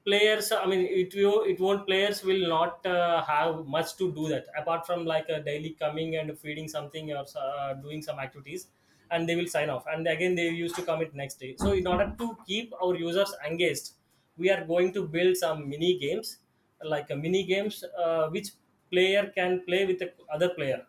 players 0.05 0.51
i 0.51 0.65
mean 0.71 0.81
it 1.01 1.13
will 1.15 1.43
it 1.51 1.59
won't 1.59 1.85
players 1.87 2.23
will 2.23 2.43
not 2.55 2.85
uh, 2.85 3.21
have 3.23 3.65
much 3.65 3.95
to 3.97 4.11
do 4.13 4.27
that. 4.29 4.45
Apart 4.57 4.85
from 4.85 5.05
like 5.05 5.27
a 5.29 5.41
daily 5.43 5.71
coming 5.71 6.15
and 6.15 6.37
feeding 6.39 6.67
something 6.67 7.11
or 7.11 7.25
uh, 7.35 7.73
doing 7.75 8.01
some 8.01 8.19
activities 8.19 8.67
and 9.11 9.27
they 9.27 9.35
will 9.35 9.47
sign 9.47 9.69
off. 9.69 9.85
And 9.87 10.07
again 10.07 10.35
they 10.35 10.49
used 10.49 10.75
to 10.75 10.83
commit 10.83 11.13
next 11.15 11.39
day. 11.39 11.55
So 11.57 11.73
in 11.73 11.87
order 11.87 12.15
to 12.17 12.37
keep 12.45 12.73
our 12.81 12.95
users 12.95 13.33
engaged 13.45 13.91
we 14.39 14.49
are 14.49 14.63
going 14.65 14.93
to 14.97 15.01
build 15.15 15.37
some 15.37 15.67
mini 15.69 15.91
games 15.99 16.39
like 16.83 17.09
a 17.09 17.15
mini 17.15 17.43
games 17.45 17.83
uh, 18.03 18.29
which 18.29 18.49
player 18.91 19.31
can 19.35 19.63
play 19.65 19.85
with 19.85 19.99
the 19.99 20.13
other 20.33 20.49
player 20.57 20.85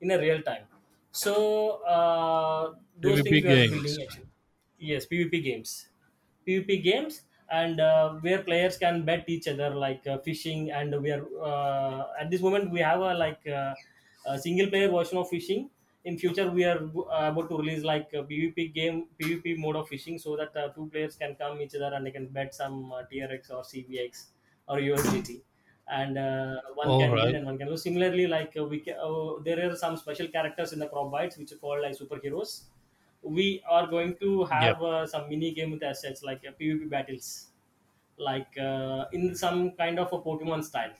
in 0.00 0.10
a 0.10 0.18
real 0.18 0.42
time. 0.42 0.66
So 1.12 1.82
uh, 1.84 2.74
those 2.96 3.22
PvP 3.22 3.30
things 3.30 3.44
we 3.46 3.52
are 3.54 3.64
building 3.70 3.98
actually. 4.02 4.28
Yes 4.78 5.06
pvp 5.06 5.42
games. 5.42 5.88
PvP 6.46 6.82
games 6.82 7.22
and 7.50 7.80
uh, 7.80 8.14
where 8.24 8.42
players 8.42 8.76
can 8.78 9.04
bet 9.04 9.28
each 9.28 9.46
other 9.48 9.70
like 9.74 10.06
uh, 10.06 10.18
fishing 10.18 10.70
and 10.70 11.00
we 11.02 11.10
are 11.10 11.24
uh, 11.50 12.12
at 12.20 12.30
this 12.30 12.40
moment 12.42 12.70
we 12.70 12.80
have 12.80 13.00
a 13.00 13.14
like 13.14 13.46
uh, 13.46 13.74
a 14.26 14.38
single 14.38 14.68
player 14.68 14.90
version 14.90 15.18
of 15.18 15.28
fishing 15.28 15.70
in 16.04 16.18
future 16.18 16.50
we 16.50 16.64
are 16.64 16.78
uh, 16.84 17.30
about 17.30 17.48
to 17.48 17.56
release 17.58 17.82
like 17.82 18.10
a 18.12 18.22
pvp 18.30 18.72
game 18.74 19.08
pvp 19.20 19.56
mode 19.58 19.76
of 19.76 19.88
fishing 19.88 20.18
so 20.18 20.36
that 20.36 20.54
uh, 20.56 20.68
two 20.74 20.86
players 20.90 21.16
can 21.16 21.34
come 21.36 21.60
each 21.60 21.74
other 21.74 21.94
and 21.94 22.06
they 22.06 22.10
can 22.10 22.26
bet 22.28 22.54
some 22.54 22.92
uh, 22.92 23.02
trx 23.10 23.50
or 23.50 23.62
cbx 23.62 24.26
or 24.68 24.78
usdt 24.80 25.42
and 25.88 26.16
uh, 26.18 26.60
one 26.74 26.92
All 26.92 26.96
can 26.96 27.18
win 27.20 27.34
and 27.34 27.44
one 27.44 27.58
can 27.58 27.68
lose. 27.68 27.82
Similarly 27.82 28.26
like 28.26 28.54
uh, 28.58 28.64
we 28.64 28.80
can, 28.80 28.94
uh, 28.98 29.42
there 29.44 29.70
are 29.70 29.76
some 29.76 29.98
special 29.98 30.28
characters 30.28 30.72
in 30.72 30.78
the 30.78 30.86
CropBytes 30.88 31.36
which 31.38 31.52
are 31.52 31.56
called 31.56 31.82
like 31.82 31.92
superheroes. 31.98 32.68
We 33.22 33.62
are 33.68 33.86
going 33.86 34.16
to 34.18 34.44
Yep. 34.58 34.74
have 34.74 34.82
uh, 34.82 35.06
some 35.06 35.28
mini 35.28 35.52
game 35.52 35.70
with 35.72 35.82
assets 35.82 36.22
like 36.22 36.42
PvP 36.42 36.88
battles, 36.88 37.48
like 38.16 38.56
uh, 38.58 39.06
in 39.12 39.34
some 39.34 39.72
kind 39.72 39.98
of 39.98 40.12
a 40.12 40.20
Pokemon 40.20 40.64
style. 40.64 40.94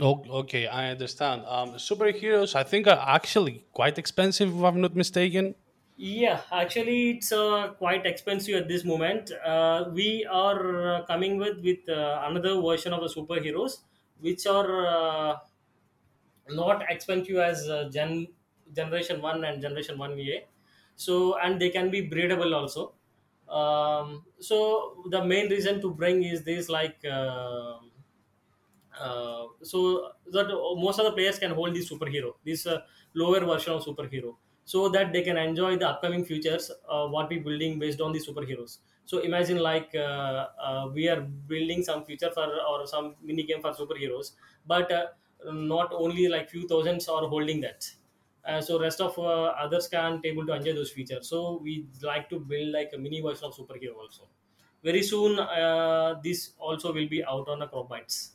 Oh, 0.00 0.22
okay, 0.42 0.66
I 0.66 0.90
understand. 0.90 1.44
Um, 1.46 1.72
superheroes, 1.74 2.54
I 2.54 2.64
think, 2.64 2.86
are 2.86 2.98
actually 2.98 3.64
quite 3.72 3.98
expensive, 3.98 4.54
if 4.54 4.62
I'm 4.62 4.80
not 4.80 4.94
mistaken. 4.94 5.54
Yeah, 5.98 6.42
actually, 6.52 7.10
it's 7.12 7.32
uh, 7.32 7.72
quite 7.78 8.04
expensive 8.04 8.54
at 8.62 8.68
this 8.68 8.84
moment. 8.84 9.30
Uh, 9.32 9.88
we 9.92 10.26
are 10.26 10.90
uh, 10.96 11.06
coming 11.06 11.38
with 11.38 11.62
with 11.64 11.88
uh, 11.88 12.20
another 12.28 12.60
version 12.60 12.92
of 12.92 13.00
the 13.00 13.08
superheroes, 13.08 13.80
which 14.20 14.46
are 14.46 14.86
uh, 14.86 15.38
not 16.48 16.82
expensive 16.90 17.36
as 17.36 17.68
uh, 17.68 17.88
gen 17.92 18.28
generation 18.74 19.20
one 19.22 19.44
and 19.44 19.60
generation 19.62 19.98
one 19.98 20.18
A. 20.18 20.46
So 20.94 21.38
and 21.38 21.60
they 21.60 21.70
can 21.70 21.90
be 21.90 22.08
breedable 22.08 22.54
also. 22.54 22.94
Um, 23.48 24.26
so 24.40 25.04
the 25.10 25.24
main 25.24 25.50
reason 25.50 25.80
to 25.82 25.92
bring 25.94 26.22
is 26.22 26.44
this 26.44 26.68
like. 26.68 27.04
um 27.04 27.90
uh, 28.98 29.46
so 29.62 30.12
that 30.32 30.46
most 30.84 30.98
of 30.98 31.06
the 31.06 31.12
players 31.12 31.38
can 31.38 31.50
hold 31.52 31.74
this 31.74 31.90
superhero 31.90 32.34
this 32.44 32.66
uh, 32.66 32.80
lower 33.14 33.40
version 33.40 33.72
of 33.74 33.84
superhero 33.84 34.36
so 34.64 34.88
that 34.88 35.12
they 35.12 35.22
can 35.22 35.36
enjoy 35.36 35.76
the 35.76 35.88
upcoming 35.88 36.24
futures 36.24 36.70
uh, 36.88 37.06
what 37.06 37.28
we 37.28 37.38
building 37.38 37.78
based 37.78 38.00
on 38.00 38.10
the 38.12 38.18
superheroes. 38.18 38.78
So 39.04 39.18
imagine 39.20 39.58
like 39.58 39.94
uh, 39.94 40.48
uh, 40.58 40.90
we 40.92 41.08
are 41.08 41.20
building 41.20 41.84
some 41.84 42.04
future 42.04 42.30
for 42.32 42.48
or 42.68 42.84
some 42.88 43.14
mini 43.22 43.44
game 43.44 43.60
for 43.60 43.72
superheroes 43.72 44.32
but 44.66 44.90
uh, 44.90 45.06
not 45.52 45.92
only 45.92 46.26
like 46.28 46.50
few 46.50 46.66
thousands 46.66 47.08
are 47.08 47.28
holding 47.28 47.60
that. 47.60 47.88
Uh, 48.44 48.60
so 48.60 48.78
rest 48.80 49.00
of 49.00 49.18
uh, 49.18 49.46
others 49.64 49.88
can't 49.88 50.24
able 50.24 50.46
to 50.46 50.52
enjoy 50.52 50.72
those 50.72 50.90
features. 50.92 51.28
So 51.28 51.58
we 51.62 51.88
like 52.02 52.28
to 52.30 52.38
build 52.38 52.72
like 52.72 52.90
a 52.94 52.98
mini 52.98 53.20
version 53.20 53.44
of 53.46 53.54
superhero 53.54 53.96
also. 53.96 54.28
Very 54.82 55.02
soon 55.02 55.38
uh, 55.38 56.20
this 56.22 56.52
also 56.58 56.92
will 56.92 57.08
be 57.08 57.24
out 57.24 57.48
on 57.48 57.58
the 57.58 57.66
CropBytes 57.66 58.32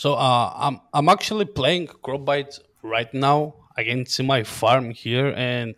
So 0.00 0.14
uh, 0.14 0.52
I'm 0.56 0.80
I'm 0.94 1.10
actually 1.10 1.44
playing 1.44 1.88
Crobite 2.02 2.58
right 2.82 3.12
now 3.12 3.56
against 3.76 4.22
my 4.22 4.42
farm 4.44 4.86
here, 4.92 5.28
and 5.36 5.74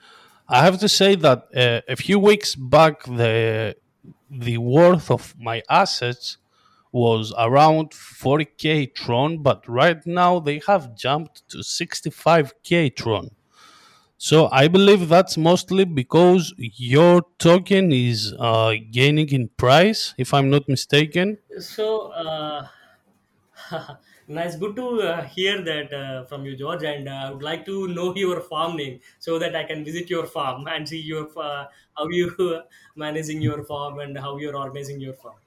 I 0.49 0.59
have 0.67 0.79
to 0.79 0.89
say 0.89 1.17
that 1.17 1.39
uh, 1.57 1.81
a 1.89 1.97
few 1.97 2.21
weeks 2.21 2.55
back 2.55 3.03
the 3.03 3.75
the 4.31 4.59
worth 4.59 5.11
of 5.11 5.35
my 5.41 5.61
assets 5.69 6.37
was 6.93 7.35
around 7.37 7.91
40k 7.91 8.87
Tron, 8.87 9.43
but 9.43 9.69
right 9.69 10.01
now 10.07 10.39
they 10.39 10.61
have 10.69 10.95
jumped 10.95 11.43
to 11.49 11.59
65k 11.65 12.95
Tron. 12.95 13.31
So 14.19 14.49
I 14.53 14.69
believe 14.69 15.09
that's 15.09 15.37
mostly 15.37 15.85
because 15.85 16.55
your 16.59 17.23
token 17.39 17.91
is 17.93 18.33
uh, 18.39 18.75
gaining 18.93 19.31
in 19.31 19.49
price, 19.57 20.15
if 20.17 20.33
I'm 20.33 20.49
not 20.49 20.69
mistaken. 20.69 21.39
So, 21.59 22.13
uh, 22.13 22.69
nice. 24.29 24.57
Good 24.57 24.77
to 24.77 24.87
uh, 25.03 25.23
hear 25.25 25.63
that 25.63 25.93
uh, 25.93 26.25
from 26.27 26.45
you, 26.45 26.57
George. 26.57 26.83
And 26.85 27.09
uh, 27.09 27.13
I 27.13 27.31
would 27.31 27.43
like 27.43 27.65
to 27.67 27.89
know 27.89 28.15
your 28.15 28.41
farm 28.41 28.77
name 28.77 29.01
so 29.19 29.39
that 29.39 29.55
I 29.57 29.65
can 29.65 29.85
visit 29.85 30.11
your 30.11 30.27
farm 30.27 30.67
and 30.75 30.89
see 30.89 31.01
your 31.01 31.29
uh, 31.39 31.67
how 31.97 32.09
you 32.09 32.63
managing 32.97 33.41
your 33.43 33.63
farm 33.65 33.99
and 34.01 34.17
how 34.19 34.37
you're 34.39 34.57
organizing 34.57 35.01
your 35.01 35.15
farm. 35.15 35.39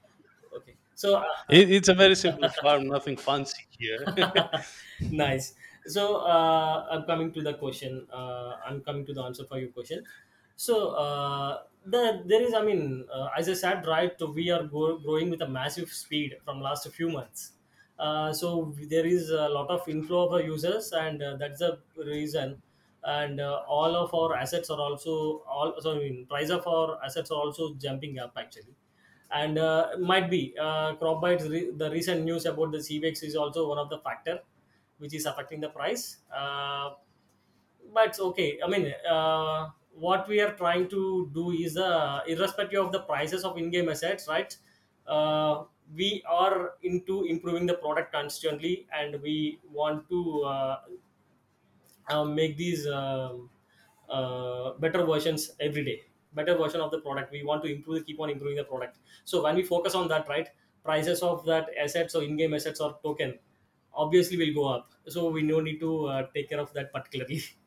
Okay. 0.56 0.76
So, 0.94 1.24
It, 1.48 1.70
it's 1.70 1.88
a 1.88 1.94
very 1.94 2.14
simple 2.14 2.48
farm, 2.48 2.86
nothing 2.88 3.16
fancy 3.16 3.66
here. 3.70 4.06
uh, 4.16 4.62
nice. 5.10 5.54
So, 5.86 6.16
uh, 6.26 6.86
I'm 6.90 7.04
coming 7.04 7.32
to 7.32 7.42
the 7.42 7.54
question. 7.54 8.06
Uh, 8.12 8.56
I'm 8.64 8.82
coming 8.82 9.06
to 9.06 9.14
the 9.14 9.22
answer 9.22 9.44
for 9.44 9.58
your 9.58 9.70
question. 9.70 10.04
So, 10.56 10.90
uh, 10.90 11.62
the 11.84 12.22
there 12.26 12.42
is. 12.42 12.54
I 12.54 12.62
mean, 12.62 13.06
uh, 13.12 13.28
as 13.36 13.48
I 13.48 13.54
said, 13.54 13.86
right, 13.86 14.12
we 14.34 14.50
are 14.50 14.64
go- 14.64 14.98
growing 14.98 15.30
with 15.30 15.42
a 15.42 15.48
massive 15.48 15.92
speed 15.92 16.36
from 16.44 16.60
last 16.60 16.88
few 16.90 17.08
months 17.10 17.52
uh, 17.98 18.32
so 18.32 18.74
there 18.88 19.06
is 19.06 19.30
a 19.30 19.48
lot 19.48 19.70
of 19.70 19.88
inflow 19.88 20.28
of 20.28 20.44
users 20.44 20.92
and 20.92 21.22
uh, 21.22 21.36
that's 21.36 21.60
the 21.60 21.80
reason. 21.96 22.62
And 23.04 23.40
uh, 23.40 23.62
all 23.68 23.94
of 23.94 24.12
our 24.14 24.34
assets 24.36 24.68
are 24.68 24.80
also 24.80 25.38
all 25.46 25.74
sorry 25.80 26.26
price 26.28 26.50
of 26.50 26.66
our 26.66 27.02
assets 27.04 27.30
are 27.30 27.38
also 27.38 27.74
jumping 27.74 28.18
up 28.18 28.32
actually. 28.36 28.74
And 29.30 29.58
uh, 29.58 29.96
might 30.00 30.30
be 30.30 30.54
uh, 30.58 30.96
CropBytes 30.96 31.50
re- 31.50 31.70
the 31.70 31.90
recent 31.90 32.24
news 32.24 32.46
about 32.46 32.72
the 32.72 32.80
CBX 32.80 33.22
is 33.22 33.36
also 33.36 33.68
one 33.68 33.78
of 33.78 33.90
the 33.90 33.98
factor 33.98 34.40
which 34.98 35.14
is 35.14 35.26
affecting 35.26 35.60
the 35.60 35.68
price. 35.68 36.18
Uh, 36.32 36.94
but 37.92 38.18
okay. 38.18 38.58
I 38.62 38.68
mean 38.68 38.92
uh, 39.08 39.70
what 39.92 40.28
we 40.28 40.40
are 40.40 40.52
trying 40.54 40.88
to 40.90 41.30
do 41.32 41.50
is 41.52 41.76
uh, 41.76 42.20
irrespective 42.26 42.84
of 42.84 42.92
the 42.92 43.00
prices 43.00 43.44
of 43.44 43.56
in-game 43.56 43.88
assets 43.88 44.28
right? 44.28 44.56
Uh, 45.06 45.64
we 45.94 46.22
are 46.28 46.74
into 46.82 47.24
improving 47.24 47.66
the 47.66 47.74
product 47.74 48.12
constantly 48.12 48.86
and 48.92 49.20
we 49.22 49.60
want 49.70 50.08
to 50.08 50.42
uh, 50.42 50.80
uh, 52.08 52.24
make 52.24 52.56
these 52.56 52.86
um, 52.86 53.50
uh, 54.08 54.72
better 54.74 55.04
versions 55.04 55.52
every 55.60 55.84
day. 55.84 56.02
Better 56.32 56.56
version 56.56 56.80
of 56.80 56.90
the 56.90 57.00
product. 57.00 57.32
We 57.32 57.42
want 57.44 57.62
to 57.64 57.72
improve 57.72 58.04
keep 58.06 58.20
on 58.20 58.30
improving 58.30 58.56
the 58.56 58.64
product. 58.64 58.98
So 59.24 59.42
when 59.42 59.56
we 59.56 59.62
focus 59.62 59.94
on 59.94 60.08
that 60.08 60.28
right 60.28 60.48
prices 60.84 61.22
of 61.22 61.44
that 61.46 61.68
assets 61.82 62.14
or 62.14 62.22
in-game 62.22 62.54
assets 62.54 62.80
or 62.80 62.98
token 63.02 63.38
obviously 63.92 64.36
will 64.36 64.54
go 64.54 64.68
up. 64.68 64.92
So 65.08 65.30
we 65.30 65.42
no 65.42 65.60
need 65.60 65.80
to 65.80 66.06
uh, 66.06 66.26
take 66.34 66.48
care 66.48 66.60
of 66.60 66.72
that 66.74 66.92
particularly 66.92 67.42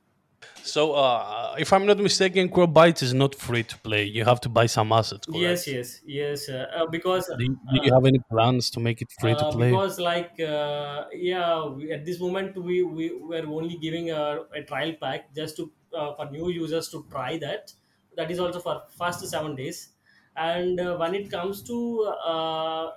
So, 0.64 0.94
uh, 0.94 1.56
if 1.60 1.74
I'm 1.74 1.86
not 1.86 1.98
mistaken, 1.98 2.50
CropBytes 2.50 3.04
is 3.04 3.14
not 3.14 3.36
free 3.36 3.64
to 3.64 3.78
play. 3.80 4.04
You 4.06 4.24
have 4.26 4.40
to 4.42 4.50
buy 4.50 4.68
some 4.68 4.92
assets, 4.92 5.28
Yes, 5.28 5.68
correct? 5.68 5.68
yes, 5.68 6.02
yes. 6.06 6.50
Uh, 6.50 6.68
uh, 6.76 6.88
because 6.88 7.30
Do 7.36 7.44
you, 7.44 7.56
do 7.68 7.80
uh, 7.80 7.82
you 7.82 7.92
have 7.96 8.06
any 8.06 8.20
plans 8.30 8.70
to 8.70 8.80
make 8.80 9.02
it 9.02 9.12
free 9.20 9.36
to 9.36 9.44
uh, 9.44 9.52
play? 9.56 9.82
because 9.82 10.00
like 10.00 10.40
uh, 10.40 11.06
yeah, 11.14 11.66
we, 11.66 11.92
at 11.92 12.06
this 12.06 12.20
moment 12.20 12.56
we 12.58 12.84
we 12.84 13.12
were 13.14 13.46
only 13.46 13.78
giving 13.78 14.12
a, 14.12 14.46
a 14.54 14.64
trial 14.64 14.94
pack 15.02 15.34
just 15.36 15.58
to 15.58 15.72
uh, 15.94 16.16
for 16.16 16.30
new 16.32 16.50
users 16.50 16.90
to 16.90 17.06
try 17.12 17.38
that. 17.38 17.74
That 18.16 18.32
is 18.32 18.40
also 18.40 18.60
for 18.60 18.84
first 18.98 19.26
seven 19.28 19.56
days. 19.56 19.90
And 20.36 20.80
uh, 20.80 20.96
when 20.98 21.16
it 21.16 21.30
comes 21.30 21.62
to 21.64 22.04
uh, 22.06 22.92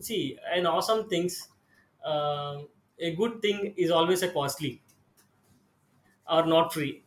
see 0.00 0.38
an 0.52 0.66
awesome 0.66 1.08
things, 1.08 1.48
a 2.04 3.14
good 3.16 3.40
thing 3.42 3.74
is 3.76 3.90
always 3.90 4.22
a 4.22 4.30
costly 4.30 4.82
or 6.28 6.46
not 6.46 6.72
free. 6.72 7.04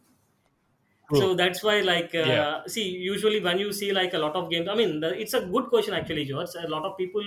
True. 1.07 1.19
so 1.19 1.35
that's 1.35 1.61
why 1.63 1.81
like 1.81 2.13
Yeah. 2.21 2.47
uh, 2.47 2.67
see 2.67 2.85
usually 2.89 3.39
when 3.39 3.59
you 3.59 3.71
see 3.71 3.91
like 3.93 4.13
a 4.13 4.17
lot 4.17 4.35
of 4.39 4.49
games 4.49 4.67
i 4.67 4.75
mean 4.75 4.99
the, 4.99 5.09
it's 5.21 5.33
a 5.33 5.41
good 5.45 5.65
question 5.69 5.93
actually 5.93 6.25
george. 6.25 6.49
A 6.61 6.67
lot 6.67 6.83
of 6.83 6.97
people 6.97 7.23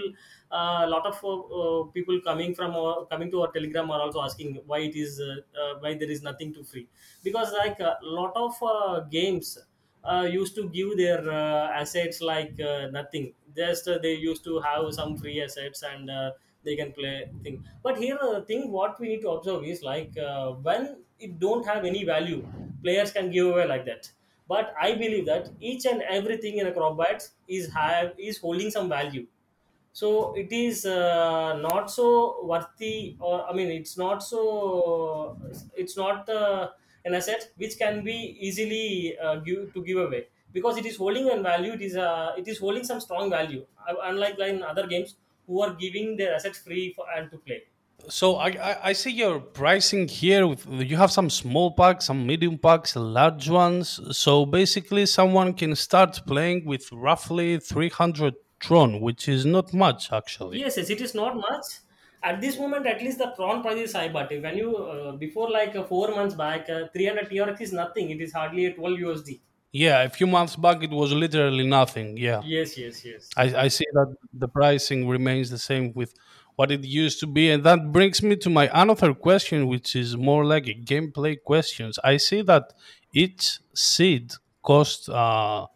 uh, 0.50 0.80
a 0.84 0.88
lot 0.88 1.06
of 1.06 1.16
uh, 1.24 1.38
uh, 1.60 1.84
people 1.96 2.20
coming 2.20 2.54
from 2.54 2.74
uh, 2.74 3.04
coming 3.04 3.30
to 3.30 3.42
our 3.42 3.52
telegram 3.52 3.90
are 3.90 4.00
also 4.00 4.20
asking 4.22 4.56
why 4.66 4.78
it 4.80 4.96
is 4.96 5.20
uh, 5.20 5.36
uh, 5.62 5.78
why 5.78 5.94
there 5.94 6.10
is 6.10 6.22
nothing 6.22 6.52
to 6.54 6.64
free. 6.64 6.88
Because 7.22 7.52
like 7.52 7.78
a 7.80 7.98
lot 8.02 8.32
of 8.36 8.54
uh, 8.62 9.00
games 9.18 9.56
uh, 10.04 10.28
used 10.30 10.54
to 10.56 10.68
give 10.68 10.96
their 10.96 11.20
uh, 11.30 11.68
assets 11.82 12.20
like 12.20 12.58
uh, 12.60 12.88
nothing. 12.90 13.34
Just 13.56 13.86
uh, 13.88 13.98
they 13.98 14.14
used 14.14 14.44
to 14.44 14.58
have 14.60 14.92
some 14.92 15.16
free 15.16 15.40
assets 15.42 15.82
and 15.82 16.10
uh, 16.10 16.32
they 16.64 16.76
can 16.76 16.92
play 16.92 17.30
thing. 17.42 17.64
But 17.82 17.98
here 17.98 18.18
uh, 18.20 18.40
the 18.40 18.44
thing 18.44 18.70
what 18.72 18.98
we 19.00 19.08
need 19.08 19.20
to 19.22 19.30
observe 19.30 19.64
is 19.64 19.82
like 19.82 20.16
uh, 20.18 20.52
when 20.52 21.04
it 21.20 21.38
don't 21.38 21.66
have 21.66 21.84
any 21.84 22.04
value. 22.04 22.46
Players 22.82 23.12
can 23.12 23.30
give 23.30 23.46
away 23.46 23.66
like 23.66 23.84
that. 23.86 24.10
But 24.48 24.72
i 24.80 24.94
believe 24.94 25.26
that 25.26 25.50
each 25.60 25.84
and 25.86 26.02
everything 26.02 26.56
in 26.58 26.66
a 26.66 26.72
crop 26.72 26.96
bats 26.98 27.32
is 27.46 27.70
have 27.72 28.14
is 28.18 28.38
holding 28.38 28.70
some 28.70 28.88
value. 28.88 29.26
So 29.92 30.34
it 30.36 30.52
is 30.52 30.86
uh, 30.86 31.58
not 31.58 31.90
so 31.90 32.44
worthy 32.44 33.16
or 33.20 33.48
i 33.50 33.52
mean 33.52 33.68
it's 33.78 33.96
not 33.98 34.22
so 34.22 35.36
it's 35.76 35.96
not 35.96 36.28
uh, 36.28 36.70
an 37.04 37.14
asset 37.14 37.50
which 37.56 37.78
can 37.78 38.04
be 38.04 38.16
easily 38.48 39.18
uh, 39.18 39.36
give 39.36 39.72
to 39.74 39.82
give 39.84 39.98
away. 39.98 40.28
Because 40.52 40.78
it 40.78 40.86
is 40.86 40.96
holding 40.96 41.28
a 41.30 41.40
value 41.42 41.72
it 41.72 41.82
is 41.82 41.96
uh, 41.96 42.32
it 42.38 42.46
is 42.48 42.58
holding 42.58 42.84
some 42.92 43.00
strong 43.08 43.30
value 43.38 43.66
Uh, 43.88 43.94
unlike 44.10 44.38
in 44.52 44.62
other 44.70 44.86
games 44.86 45.10
who 45.46 45.60
are 45.64 45.72
giving 45.82 46.08
their 46.20 46.32
assets 46.38 46.58
free 46.66 46.92
for 46.96 47.04
and 47.16 47.30
to 47.32 47.38
play 47.46 47.60
So 48.08 48.36
I, 48.36 48.48
I 48.48 48.76
I 48.90 48.92
see 48.92 49.10
your 49.10 49.40
pricing 49.40 50.08
here. 50.08 50.46
With, 50.46 50.66
you 50.90 50.96
have 50.96 51.10
some 51.10 51.28
small 51.28 51.72
packs, 51.72 52.06
some 52.06 52.26
medium 52.26 52.56
packs, 52.58 52.96
large 52.96 53.48
ones. 53.50 54.00
So 54.16 54.46
basically, 54.46 55.04
someone 55.06 55.52
can 55.54 55.74
start 55.74 56.20
playing 56.26 56.64
with 56.64 56.90
roughly 56.92 57.58
300 57.58 58.34
Tron, 58.60 59.00
which 59.00 59.28
is 59.28 59.44
not 59.44 59.74
much 59.74 60.12
actually. 60.12 60.58
Yes, 60.60 60.76
yes, 60.76 60.90
it 60.90 61.00
is 61.00 61.14
not 61.14 61.36
much. 61.36 61.66
At 62.22 62.40
this 62.40 62.58
moment, 62.58 62.86
at 62.86 63.00
least 63.00 63.18
the 63.18 63.32
Tron 63.36 63.62
price 63.62 63.78
is 63.78 63.92
high. 63.92 64.08
But 64.08 64.30
when 64.30 64.56
you 64.56 64.76
uh, 64.76 65.12
before 65.12 65.50
like 65.50 65.76
uh, 65.76 65.84
four 65.84 66.08
months 66.14 66.34
back, 66.34 66.70
uh, 66.70 66.88
300 66.92 67.28
TRX 67.28 67.60
is 67.60 67.72
nothing. 67.72 68.10
It 68.10 68.20
is 68.20 68.32
hardly 68.32 68.66
a 68.66 68.72
12 68.74 68.98
USD. 68.98 69.40
Yeah, 69.70 70.02
a 70.02 70.08
few 70.08 70.26
months 70.26 70.56
back 70.56 70.82
it 70.82 70.90
was 70.90 71.12
literally 71.12 71.66
nothing. 71.66 72.16
Yeah, 72.16 72.40
Yes, 72.42 72.78
yes, 72.78 73.04
yes, 73.04 73.28
I, 73.36 73.64
I 73.64 73.68
see 73.68 73.84
that 73.92 74.16
the 74.32 74.48
pricing 74.48 75.06
remains 75.06 75.50
the 75.50 75.58
same 75.58 75.92
with 75.92 76.14
what 76.58 76.72
it 76.72 76.82
used 76.84 77.20
to 77.20 77.26
be, 77.38 77.44
and 77.52 77.62
that 77.68 77.80
brings 77.92 78.20
me 78.28 78.34
to 78.44 78.50
my 78.50 78.66
another 78.82 79.14
question, 79.14 79.68
which 79.68 79.94
is 79.94 80.16
more 80.16 80.44
like 80.44 80.66
a 80.66 80.74
gameplay 80.74 81.34
questions. 81.50 81.92
I 82.12 82.16
see 82.16 82.42
that 82.42 82.64
each 83.14 83.60
seed 83.74 84.32
costs 84.70 85.08
uh, 85.08 85.66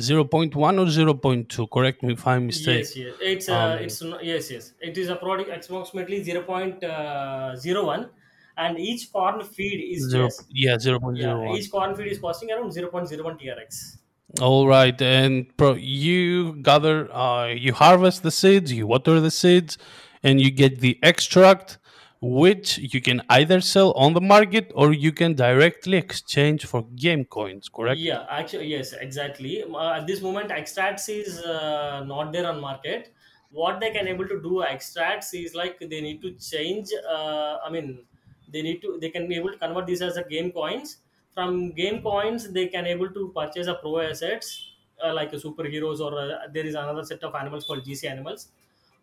zero 0.00 0.24
point 0.24 0.54
0.1 0.54 0.78
or 0.80 0.86
0.2. 0.86 1.70
Correct 1.70 2.02
me 2.02 2.14
if 2.14 2.26
I'm 2.26 2.46
mistaken. 2.46 2.78
yes, 2.80 2.96
yes. 2.96 3.14
It's 3.20 3.48
uh, 3.50 3.54
Um, 3.54 3.78
it's 3.84 4.02
yes, 4.22 4.50
yes. 4.50 4.72
It 4.80 4.96
is 4.96 5.08
a 5.10 5.16
product 5.16 5.50
approximately 5.56 6.24
0.01, 6.24 8.08
and 8.56 8.78
each 8.78 9.12
corn 9.12 9.44
feed 9.44 9.78
is 9.94 10.08
zero, 10.10 10.26
just 10.28 10.44
yeah, 10.48 10.78
zero 10.78 10.98
yeah, 11.14 11.34
0.01. 11.34 11.58
each 11.58 11.70
corn 11.70 11.94
feed 11.94 12.08
is 12.12 12.18
costing 12.18 12.50
around 12.50 12.70
0.01 12.70 13.38
TRX. 13.42 13.98
All 14.40 14.66
right, 14.66 15.00
and 15.02 15.54
pro, 15.58 15.74
you 15.74 16.54
gather, 16.70 17.12
uh, 17.14 17.46
you 17.48 17.72
harvest 17.72 18.22
the 18.22 18.32
seeds, 18.32 18.72
you 18.72 18.86
water 18.86 19.20
the 19.20 19.30
seeds, 19.30 19.78
and 20.24 20.40
you 20.40 20.50
get 20.50 20.80
the 20.80 20.98
extract, 21.02 21.78
which 22.20 22.78
you 22.78 23.00
can 23.00 23.22
either 23.28 23.60
sell 23.60 23.92
on 23.92 24.14
the 24.14 24.20
market 24.20 24.72
or 24.74 24.92
you 24.92 25.12
can 25.12 25.34
directly 25.34 25.96
exchange 25.98 26.66
for 26.66 26.82
game 26.96 27.24
coins. 27.24 27.68
Correct? 27.68 28.00
Yeah, 28.00 28.26
actually, 28.30 28.66
yes, 28.66 28.92
exactly. 28.94 29.62
Uh, 29.62 29.92
at 29.92 30.06
this 30.06 30.22
moment, 30.22 30.50
extracts 30.50 31.08
is 31.08 31.40
uh, 31.42 32.02
not 32.04 32.32
there 32.32 32.46
on 32.48 32.60
market. 32.60 33.12
What 33.50 33.78
they 33.78 33.90
can 33.92 34.08
able 34.08 34.26
to 34.26 34.40
do 34.42 34.64
extracts 34.64 35.32
is 35.34 35.54
like 35.54 35.78
they 35.78 36.00
need 36.00 36.20
to 36.22 36.32
change. 36.32 36.88
Uh, 37.08 37.58
I 37.64 37.70
mean, 37.70 38.04
they 38.52 38.62
need 38.62 38.82
to 38.82 38.98
they 39.00 39.10
can 39.10 39.28
be 39.28 39.36
able 39.36 39.52
to 39.52 39.58
convert 39.58 39.86
this 39.86 40.00
as 40.00 40.16
a 40.16 40.24
game 40.24 40.50
coins. 40.50 40.98
From 41.34 41.72
game 41.72 42.02
coins, 42.02 42.50
they 42.52 42.68
can 42.68 42.86
able 42.86 43.10
to 43.10 43.32
purchase 43.36 43.66
a 43.66 43.74
pro 43.74 44.00
assets 44.00 44.74
uh, 45.04 45.12
like 45.12 45.32
superheroes 45.32 46.00
or 46.00 46.18
uh, 46.18 46.46
there 46.52 46.64
is 46.64 46.74
another 46.74 47.04
set 47.04 47.22
of 47.22 47.34
animals 47.34 47.64
called 47.64 47.84
GC 47.84 48.10
animals, 48.10 48.48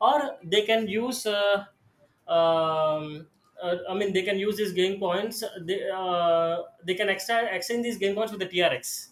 or 0.01 0.37
they 0.43 0.63
can 0.63 0.87
use. 0.87 1.25
Uh, 1.25 1.65
um, 2.27 3.27
uh, 3.61 3.75
I 3.89 3.93
mean, 3.93 4.11
they 4.13 4.23
can 4.23 4.39
use 4.39 4.57
these 4.57 4.73
game 4.73 4.99
points. 4.99 5.43
They 5.61 5.81
uh, 5.93 6.57
they 6.85 6.95
can 6.95 7.09
extra 7.09 7.43
exchange 7.55 7.83
these 7.83 7.97
game 7.97 8.15
points 8.15 8.31
with 8.31 8.41
the 8.41 8.47
TRX. 8.47 9.09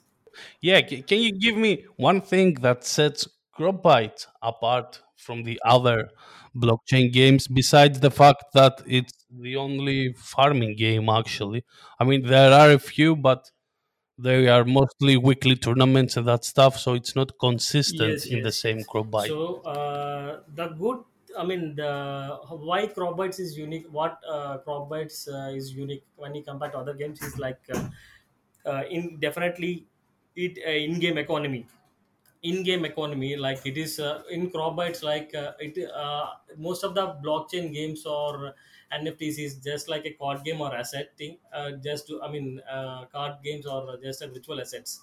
Yeah, 0.61 0.81
can 0.81 1.19
you 1.19 1.31
give 1.31 1.55
me 1.57 1.85
one 1.97 2.21
thing 2.21 2.55
that 2.61 2.83
sets 2.85 3.27
Grobbyte 3.57 4.27
apart 4.41 5.01
from 5.17 5.43
the 5.43 5.59
other 5.65 6.09
blockchain 6.55 7.11
games 7.11 7.47
besides 7.47 7.99
the 7.99 8.11
fact 8.11 8.43
that 8.53 8.81
it's 8.87 9.25
the 9.31 9.55
only 9.55 10.13
farming 10.13 10.75
game 10.75 11.09
actually? 11.09 11.63
I 11.99 12.03
mean, 12.03 12.25
there 12.25 12.53
are 12.53 12.71
a 12.71 12.79
few, 12.79 13.15
but 13.15 13.49
they 14.19 14.47
are 14.47 14.65
mostly 14.65 15.17
weekly 15.17 15.55
tournaments 15.55 16.17
and 16.17 16.27
that 16.27 16.43
stuff, 16.45 16.77
so 16.77 16.93
it's 16.93 17.15
not 17.15 17.37
consistent 17.39 18.17
Yes, 18.17 18.27
in 18.27 18.41
the 18.41 18.51
same 18.51 18.79
yes. 18.79 18.85
Grobbyte. 18.85 19.35
So 19.35 19.61
uh, 19.61 20.43
the 20.53 20.67
good, 20.69 21.03
I 21.37 21.43
mean, 21.45 21.75
the 21.75 22.37
why 22.49 22.87
CropBytes 22.87 23.39
is 23.39 23.57
unique. 23.57 23.87
What 23.89 24.19
uh, 24.27 24.59
CropBytes 24.65 25.27
uh, 25.27 25.55
is 25.55 25.73
unique 25.73 26.05
when 26.15 26.35
you 26.35 26.43
compare 26.43 26.69
to 26.71 26.77
other 26.77 26.93
games 26.93 27.21
is 27.21 27.37
like 27.39 27.59
uh, 27.73 27.89
uh, 28.65 28.83
in 28.89 29.19
definitely 29.19 29.87
it 30.35 30.59
uh, 30.65 30.69
in-game 30.69 31.17
economy 31.17 31.67
in-game 32.43 32.85
economy 32.85 33.35
like 33.35 33.65
it 33.65 33.77
is 33.77 33.99
uh, 33.99 34.23
in 34.29 34.49
CropBytes, 34.51 35.03
like 35.03 35.33
uh, 35.35 35.53
it 35.59 35.77
uh, 35.91 36.35
most 36.57 36.83
of 36.83 36.95
the 36.95 37.07
blockchain 37.25 37.73
games 37.73 38.05
or 38.05 38.55
nfts 38.91 39.37
is 39.45 39.55
just 39.57 39.87
like 39.89 40.05
a 40.05 40.13
card 40.13 40.43
game 40.43 40.61
or 40.61 40.73
asset 40.75 41.15
thing 41.17 41.37
uh, 41.53 41.71
just 41.87 42.07
to 42.07 42.21
i 42.23 42.31
mean 42.31 42.61
uh, 42.77 43.05
card 43.05 43.37
games 43.43 43.65
or 43.65 43.97
just 43.97 44.21
a 44.21 44.27
virtual 44.27 44.59
assets 44.61 45.01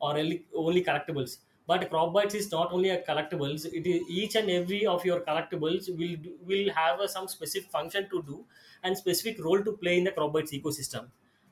or 0.00 0.16
only, 0.16 0.46
only 0.54 0.84
collectibles. 0.84 1.38
But 1.66 1.90
crop 1.90 2.14
is 2.34 2.50
not 2.50 2.72
only 2.72 2.90
a 2.90 3.02
collectibles. 3.02 3.66
It 3.66 3.86
is 3.86 4.08
each 4.08 4.36
and 4.36 4.48
every 4.48 4.86
of 4.86 5.04
your 5.04 5.20
collectibles 5.20 5.88
will 5.98 6.16
will 6.46 6.70
have 6.72 7.00
a, 7.00 7.08
some 7.08 7.28
specific 7.28 7.70
function 7.70 8.08
to 8.10 8.22
do 8.22 8.46
and 8.82 8.96
specific 8.96 9.42
role 9.44 9.62
to 9.62 9.72
play 9.76 9.98
in 9.98 10.04
the 10.04 10.12
crop 10.12 10.32
ecosystem. 10.32 11.10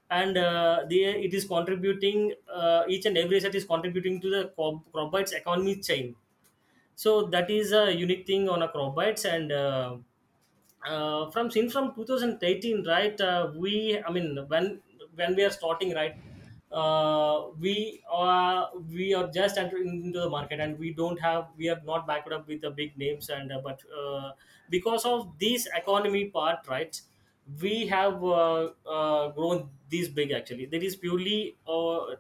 And 0.08 0.38
uh, 0.38 0.84
the 0.88 1.04
it 1.04 1.34
is 1.34 1.44
contributing 1.46 2.32
uh, 2.48 2.84
each 2.88 3.04
and 3.04 3.18
every 3.18 3.40
set 3.40 3.54
is 3.54 3.66
contributing 3.66 4.20
to 4.22 4.30
the 4.30 4.48
crop 4.54 4.90
crop 4.92 5.14
economy 5.42 5.76
chain. 5.82 6.16
So 6.94 7.26
that 7.26 7.50
is 7.50 7.72
a 7.72 7.94
unique 7.94 8.26
thing 8.26 8.48
on 8.48 8.62
a 8.62 8.68
crop 8.68 8.96
and 9.24 9.52
uh, 9.52 9.98
uh, 10.86 11.30
from 11.30 11.50
since 11.50 11.72
from 11.72 11.94
2018 11.94 12.84
right 12.86 13.20
uh, 13.20 13.52
we 13.56 14.00
i 14.06 14.10
mean 14.10 14.36
when 14.48 14.80
when 15.14 15.34
we 15.36 15.44
are 15.44 15.50
starting 15.50 15.94
right 15.94 16.16
uh, 16.72 17.48
we 17.58 18.02
are 18.10 18.70
we 18.76 19.14
are 19.14 19.28
just 19.30 19.56
entering 19.56 19.88
into 20.04 20.20
the 20.20 20.28
market 20.28 20.60
and 20.60 20.78
we 20.78 20.92
don't 20.92 21.18
have 21.20 21.48
we 21.56 21.68
are 21.68 21.80
not 21.84 22.06
backed 22.06 22.32
up 22.32 22.46
with 22.48 22.60
the 22.60 22.70
big 22.70 22.96
names 22.98 23.28
and 23.28 23.52
uh, 23.52 23.60
but 23.62 23.82
uh, 24.02 24.32
because 24.68 25.04
of 25.04 25.38
this 25.38 25.66
economy 25.74 26.26
part 26.30 26.66
right 26.68 27.00
we 27.60 27.86
have 27.86 28.22
uh, 28.24 28.70
uh, 28.86 29.28
grown 29.30 29.70
this 29.88 30.08
big 30.08 30.32
actually. 30.32 30.66
That 30.66 30.82
is 30.82 30.96
purely 30.96 31.56
uh, 31.66 32.16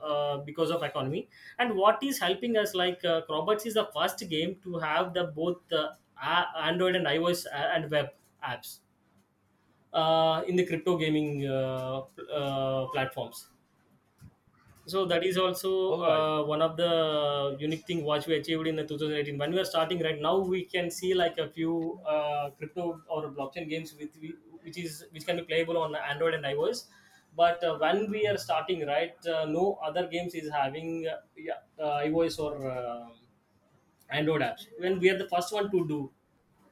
uh, 0.00 0.38
because 0.38 0.70
of 0.70 0.82
economy. 0.82 1.28
And 1.58 1.74
what 1.74 2.02
is 2.02 2.18
helping 2.20 2.56
us 2.56 2.74
like 2.74 3.04
uh, 3.04 3.22
Roberts 3.28 3.66
is 3.66 3.74
the 3.74 3.86
first 3.92 4.18
game 4.28 4.60
to 4.62 4.78
have 4.78 5.14
the 5.14 5.24
both 5.24 5.60
a- 5.72 5.96
android 6.22 6.96
and 6.96 7.06
ios 7.06 7.46
and 7.52 7.90
web 7.90 8.10
apps 8.42 8.80
uh, 9.92 10.42
in 10.46 10.56
the 10.56 10.66
crypto 10.66 10.96
gaming 10.96 11.46
uh, 11.46 12.02
uh, 12.32 12.86
platforms. 12.88 13.48
So 14.86 15.04
that 15.04 15.22
is 15.24 15.36
also 15.36 16.00
uh, 16.02 16.46
one 16.46 16.62
of 16.62 16.76
the 16.78 17.56
unique 17.60 17.86
thing 17.86 18.04
what 18.04 18.26
we 18.26 18.34
achieved 18.36 18.66
in 18.66 18.76
the 18.76 18.86
2018 18.86 19.36
when 19.36 19.52
we 19.52 19.58
are 19.60 19.64
starting 19.66 20.00
right 20.02 20.18
now 20.18 20.38
we 20.38 20.64
can 20.64 20.90
see 20.90 21.12
like 21.12 21.36
a 21.36 21.50
few 21.50 22.00
uh, 22.06 22.50
crypto 22.56 23.02
or 23.06 23.30
blockchain 23.30 23.68
games 23.68 23.94
with 23.94 24.16
which 24.62 24.78
is 24.78 25.04
which 25.10 25.26
can 25.26 25.36
be 25.36 25.42
playable 25.42 25.76
on 25.76 25.94
android 25.94 26.32
and 26.32 26.44
ios. 26.44 26.86
But 27.36 27.62
uh, 27.62 27.76
when 27.76 28.10
we 28.10 28.26
are 28.26 28.38
starting 28.38 28.86
right 28.86 29.14
uh, 29.26 29.44
no 29.44 29.74
other 29.82 30.06
games 30.08 30.34
is 30.34 30.50
having 30.50 31.06
uh, 31.06 31.20
yeah, 31.36 31.60
uh, 31.78 31.98
ios 32.08 32.38
or 32.38 32.70
uh, 32.70 33.08
android 34.10 34.42
apps 34.42 34.66
when 34.78 34.98
we 35.00 35.10
are 35.10 35.18
the 35.18 35.28
first 35.28 35.52
one 35.52 35.70
to 35.70 35.86
do 35.88 36.00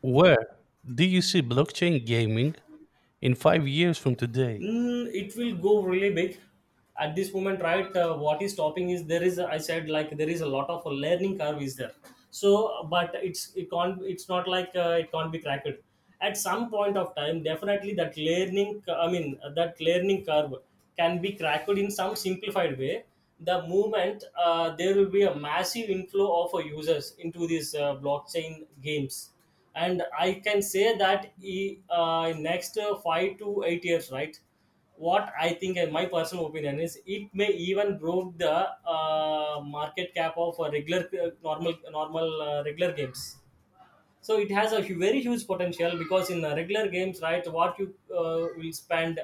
Where 0.00 0.56
do 0.94 1.04
you 1.04 1.20
see 1.20 1.42
blockchain 1.42 2.04
gaming 2.06 2.56
in 3.20 3.34
five 3.34 3.68
years 3.68 3.98
from 3.98 4.16
today? 4.16 4.64
Mm, 4.64 5.08
it 5.14 5.36
will 5.36 5.56
go 5.56 5.82
really 5.82 6.12
big 6.14 6.38
at 6.98 7.14
this 7.14 7.32
moment, 7.32 7.60
right? 7.62 7.94
Uh, 7.94 8.14
what 8.16 8.40
is 8.42 8.52
stopping 8.52 8.90
is 8.90 9.04
there 9.06 9.22
is 9.22 9.38
I 9.38 9.58
said 9.58 9.88
like 9.88 10.16
there 10.16 10.28
is 10.28 10.40
a 10.40 10.46
lot 10.46 10.70
of 10.70 10.84
a 10.86 10.90
learning 10.90 11.38
curve 11.38 11.60
is 11.62 11.76
there. 11.76 11.92
So, 12.30 12.86
but 12.90 13.14
it's 13.22 13.54
it 13.54 13.70
can't 13.70 14.02
it's 14.02 14.28
not 14.28 14.48
like 14.48 14.70
uh, 14.74 14.96
it 15.02 15.12
can't 15.12 15.30
be 15.32 15.38
cracked. 15.40 15.68
At 16.20 16.36
some 16.38 16.70
point 16.70 16.96
of 16.96 17.14
time, 17.14 17.42
definitely 17.42 17.94
that 17.94 18.16
learning 18.16 18.82
I 18.88 19.10
mean 19.10 19.38
uh, 19.44 19.50
that 19.50 19.80
learning 19.80 20.24
curve 20.24 20.54
can 20.98 21.20
be 21.20 21.32
cracked 21.36 21.68
in 21.68 21.90
some 21.90 22.16
simplified 22.16 22.78
way. 22.78 23.04
The 23.38 23.62
moment 23.68 24.24
uh, 24.36 24.74
there 24.76 24.94
will 24.94 25.10
be 25.10 25.22
a 25.22 25.34
massive 25.34 25.90
inflow 25.90 26.44
of 26.44 26.54
uh, 26.54 26.58
users 26.58 27.14
into 27.18 27.46
these 27.46 27.74
uh, 27.74 27.96
blockchain 27.96 28.66
games. 28.82 29.32
And 29.74 30.02
i 30.18 30.40
can 30.44 30.62
say 30.62 30.96
that 30.96 31.32
uh, 31.90 32.32
in 32.32 32.42
next 32.42 32.78
uh, 32.78 32.96
5 32.96 33.38
to 33.38 33.62
8 33.66 33.84
years 33.84 34.10
right 34.10 34.38
what 35.06 35.32
i 35.46 35.48
think 35.62 35.76
and 35.82 35.92
my 35.92 36.04
personal 36.06 36.46
opinion 36.46 36.78
is 36.80 36.98
it 37.16 37.28
may 37.40 37.48
even 37.68 37.98
broke 37.98 38.38
the 38.38 38.54
uh, 38.94 39.60
market 39.76 40.14
cap 40.14 40.34
of 40.36 40.58
a 40.66 40.70
regular 40.76 41.02
uh, 41.24 41.30
normal 41.42 41.74
normal 41.90 42.42
uh, 42.42 42.62
regular 42.64 42.92
games. 42.92 43.38
So 44.20 44.38
it 44.38 44.50
has 44.50 44.72
a 44.72 44.80
very 44.82 45.20
huge 45.22 45.46
potential 45.46 45.98
because 45.98 46.30
in 46.30 46.44
uh, 46.44 46.54
regular 46.56 46.88
games 46.88 47.20
right 47.22 47.46
what 47.52 47.78
you 47.78 47.94
uh, 48.10 48.48
will 48.58 48.72
spend 48.72 49.20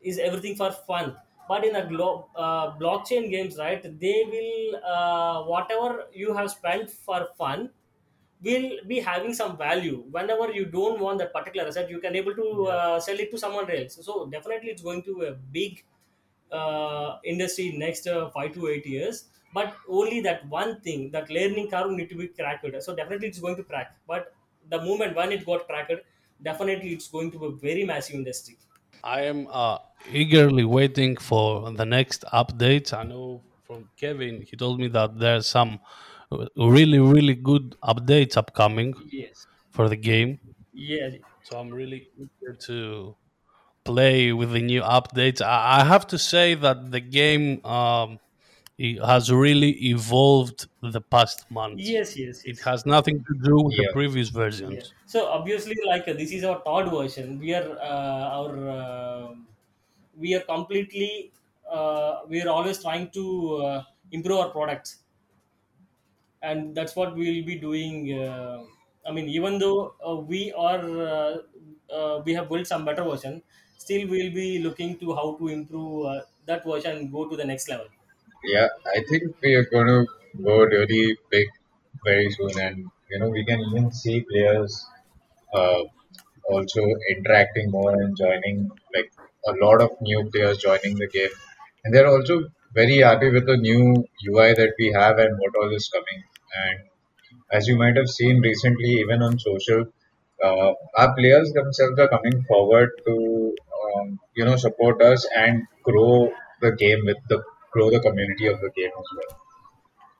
is 0.00 0.18
everything 0.18 0.56
for 0.56 0.70
fun 0.72 1.16
but 1.48 1.64
in 1.64 1.76
a 1.76 1.86
glo- 1.86 2.28
uh, 2.36 2.76
blockchain 2.78 3.30
games 3.30 3.56
right 3.58 3.82
they 4.00 4.16
will 4.34 4.76
uh, 4.94 5.44
whatever 5.44 6.06
you 6.12 6.34
have 6.34 6.50
spent 6.50 6.90
for 6.90 7.26
fun 7.38 7.70
will 8.42 8.70
be 8.86 9.00
having 9.00 9.32
some 9.32 9.56
value. 9.56 10.02
Whenever 10.10 10.52
you 10.52 10.66
don't 10.66 11.00
want 11.00 11.18
that 11.18 11.32
particular 11.32 11.66
asset 11.68 11.88
you 11.90 12.00
can 12.00 12.14
able 12.16 12.34
to 12.34 12.46
Yeah. 12.58 12.76
uh, 12.76 13.00
sell 13.00 13.18
it 13.18 13.30
to 13.30 13.38
someone 13.38 13.70
else. 13.70 13.98
So 14.04 14.26
definitely 14.26 14.70
it's 14.70 14.82
going 14.82 15.02
to 15.04 15.22
a 15.22 15.32
big 15.32 15.84
uh, 16.50 17.18
industry 17.24 17.72
next 17.76 18.06
uh, 18.06 18.30
5 18.30 18.52
to 18.54 18.68
8 18.68 18.86
years. 18.86 19.28
But 19.52 19.76
only 19.88 20.20
that 20.22 20.46
one 20.48 20.80
thing 20.80 21.10
that 21.12 21.30
learning 21.30 21.70
curve 21.70 21.90
need 21.92 22.08
to 22.10 22.16
be 22.16 22.28
cracked. 22.28 22.66
So 22.82 22.94
definitely 22.94 23.28
it's 23.28 23.38
going 23.38 23.56
to 23.56 23.64
crack. 23.64 23.96
But 24.06 24.34
the 24.68 24.80
moment 24.82 25.14
when 25.14 25.32
it 25.32 25.46
got 25.46 25.66
cracked 25.66 25.92
definitely 26.42 26.92
it's 26.92 27.08
going 27.08 27.30
to 27.30 27.38
be 27.38 27.46
a 27.46 27.50
very 27.50 27.84
massive 27.84 28.16
industry 28.16 28.56
I 29.04 29.22
am 29.22 29.46
uh, 29.50 29.78
eagerly 30.10 30.64
waiting 30.64 31.16
for 31.16 31.70
the 31.72 31.84
next 31.84 32.24
updates. 32.32 32.92
I 32.92 33.02
know 33.04 33.44
from 33.66 33.88
Kevin, 33.96 34.42
he 34.42 34.56
told 34.56 34.80
me 34.80 34.88
that 34.88 35.18
there's 35.18 35.46
some 35.46 35.78
really, 36.56 36.98
really 36.98 37.34
good 37.34 37.76
updates 37.84 38.36
upcoming 38.36 38.94
yes 39.10 39.46
for 39.70 39.88
the 39.88 39.96
game. 39.96 40.40
yeah 40.72 41.10
So 41.42 41.58
I'm 41.58 41.70
really 41.70 42.08
eager 42.16 42.54
to 42.68 43.16
play 43.84 44.32
with 44.32 44.52
the 44.52 44.62
new 44.62 44.82
updates. 44.82 45.42
I, 45.42 45.80
I 45.80 45.84
have 45.84 46.06
to 46.08 46.18
say 46.18 46.54
that 46.54 46.90
the 46.92 47.00
game 47.00 47.64
um, 47.66 48.18
has 49.04 49.30
really 49.32 49.70
evolved 49.90 50.68
the 50.82 51.00
past 51.00 51.50
months. 51.50 51.92
yes 51.92 52.16
yes 52.16 52.44
yes. 52.46 52.52
It 52.52 52.60
has 52.60 52.84
nothing 52.86 53.24
to 53.24 53.34
do 53.42 53.56
with 53.64 53.76
the 53.76 53.84
Yeah, 53.84 53.94
previous 53.96 54.28
Yeah. 54.66 54.82
versions. 54.82 54.94
So 55.06 55.26
obviously, 55.28 55.76
like 55.86 56.08
uh, 56.08 56.14
this 56.14 56.32
is 56.32 56.44
our 56.44 56.60
third 56.66 56.90
version. 56.90 57.38
We 57.40 57.54
are 57.54 57.68
uh, 57.78 58.36
our 58.38 58.52
uh, 58.78 59.34
we 60.16 60.34
are 60.36 60.42
completely 60.42 61.32
uh, 61.70 62.22
we 62.28 62.42
are 62.42 62.48
always 62.50 62.82
trying 62.82 63.10
to 63.18 63.24
uh, 63.68 63.84
improve 64.12 64.38
our 64.40 64.50
products, 64.50 65.04
and 66.42 66.74
that's 66.74 66.94
what 66.96 67.14
we 67.14 67.24
will 67.40 67.46
be 67.46 67.58
doing. 67.58 68.12
Uh, 68.18 68.64
I 69.06 69.12
mean, 69.12 69.28
even 69.28 69.58
though 69.58 69.94
uh, 70.06 70.16
we 70.16 70.52
are 70.52 70.80
uh, 70.80 71.36
uh, 71.92 72.22
we 72.24 72.34
have 72.34 72.48
built 72.48 72.66
some 72.66 72.84
better 72.84 73.04
version, 73.04 73.42
still 73.76 74.08
we 74.08 74.24
will 74.24 74.34
be 74.34 74.58
looking 74.60 74.98
to 74.98 75.14
how 75.14 75.36
to 75.36 75.48
improve 75.48 76.06
uh, 76.06 76.20
that 76.46 76.64
version 76.64 76.96
and 76.96 77.12
go 77.12 77.28
to 77.28 77.36
the 77.36 77.44
next 77.44 77.68
level. 77.68 77.86
Yeah. 78.44 78.68
I 78.96 79.00
think 79.08 79.22
we 79.42 79.54
are 79.54 79.64
going 79.64 79.86
to 79.86 80.06
go 80.42 80.56
really 80.64 81.16
big 81.30 81.48
very 82.04 82.30
soon, 82.30 82.58
and 82.66 82.76
you 83.10 83.18
know 83.18 83.28
we 83.28 83.44
can 83.44 83.60
even 83.68 83.90
see 83.92 84.20
players 84.30 84.72
uh, 85.54 85.82
also 86.50 86.82
interacting 87.14 87.70
more 87.70 87.92
and 88.00 88.16
joining 88.16 88.70
like 88.96 89.10
a 89.48 89.52
lot 89.64 89.82
of 89.82 89.90
new 90.00 90.20
players 90.32 90.58
joining 90.58 90.96
the 90.98 91.08
game, 91.08 91.36
and 91.84 91.94
they're 91.94 92.08
also 92.14 92.36
very 92.74 92.98
happy 92.98 93.30
with 93.30 93.46
the 93.46 93.56
new 93.56 93.84
UI 94.28 94.54
that 94.54 94.74
we 94.78 94.92
have 94.92 95.18
and 95.18 95.38
what 95.38 95.56
all 95.62 95.74
is 95.74 95.88
coming. 95.96 96.22
And 96.64 96.78
as 97.52 97.68
you 97.68 97.76
might 97.76 97.96
have 97.96 98.08
seen 98.08 98.40
recently, 98.40 98.92
even 99.04 99.22
on 99.22 99.38
social, 99.38 99.84
uh, 100.44 100.72
our 100.98 101.14
players 101.16 101.52
themselves 101.52 101.98
are 101.98 102.08
coming 102.08 102.42
forward 102.44 102.90
to 103.06 103.54
um, 103.80 104.18
you 104.36 104.44
know 104.44 104.56
support 104.56 105.02
us 105.02 105.26
and 105.36 105.62
grow 105.82 106.32
the 106.60 106.72
game 106.72 107.02
with 107.06 107.18
the 107.28 107.42
grow 107.74 107.90
the 107.90 108.00
community 108.00 108.46
of 108.48 108.60
the 108.60 108.70
game 108.78 108.94
as 109.02 109.08
well. 109.16 109.32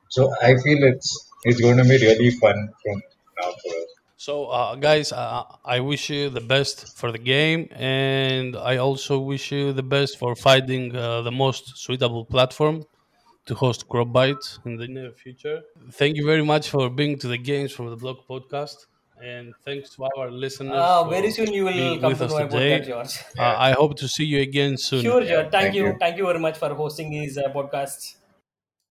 So 0.09 0.21
I 0.41 0.55
feel 0.63 0.79
it's 0.91 1.09
it's 1.43 1.61
going 1.61 1.77
to 1.77 1.83
be 1.83 1.97
really 2.07 2.31
fun 2.31 2.57
from 2.83 2.97
now 3.39 3.51
for 3.61 3.73
us. 3.83 3.91
So, 4.17 4.45
uh, 4.47 4.75
guys, 4.75 5.11
uh, 5.11 5.43
I 5.65 5.79
wish 5.81 6.09
you 6.09 6.29
the 6.29 6.41
best 6.55 6.97
for 6.97 7.11
the 7.11 7.17
game, 7.19 7.67
and 7.71 8.55
I 8.55 8.77
also 8.77 9.19
wish 9.19 9.51
you 9.51 9.73
the 9.73 9.83
best 9.83 10.17
for 10.17 10.35
finding 10.35 10.95
uh, 10.95 11.21
the 11.21 11.31
most 11.31 11.77
suitable 11.85 12.25
platform 12.25 12.83
to 13.47 13.55
host 13.55 13.87
CropBytes 13.89 14.59
in 14.65 14.77
the 14.77 14.87
near 14.87 15.11
future. 15.13 15.63
Thank 15.93 16.17
you 16.17 16.25
very 16.25 16.45
much 16.45 16.69
for 16.69 16.89
being 16.89 17.19
to 17.19 17.27
the 17.27 17.37
Games 17.37 17.71
from 17.73 17.89
the 17.89 17.97
Blog 17.97 18.17
podcast, 18.29 18.77
and 19.21 19.53
thanks 19.63 19.89
to 19.95 20.03
our 20.05 20.29
listeners 20.31 20.73
Uh, 20.75 21.03
very 21.09 21.31
soon 21.31 21.51
you 21.53 21.65
will 21.65 21.99
come 21.99 22.09
with 22.09 22.19
to 22.19 22.25
us 22.25 22.31
know 22.31 22.37
about 22.37 22.51
that. 22.51 22.85
George. 22.85 23.15
Uh, 23.39 23.55
I 23.57 23.71
hope 23.71 23.95
to 23.97 24.07
see 24.07 24.25
you 24.25 24.41
again 24.41 24.77
soon. 24.77 25.01
Sure. 25.03 25.21
George. 25.23 25.51
Thank 25.51 25.51
Thank 25.51 25.75
you. 25.75 25.85
you. 25.85 25.97
Thank 25.99 26.17
you 26.17 26.25
very 26.25 26.39
much 26.39 26.57
for 26.57 26.73
hosting 26.73 27.09
these 27.11 27.37
uh, 27.37 27.49
podcasts. 27.53 28.15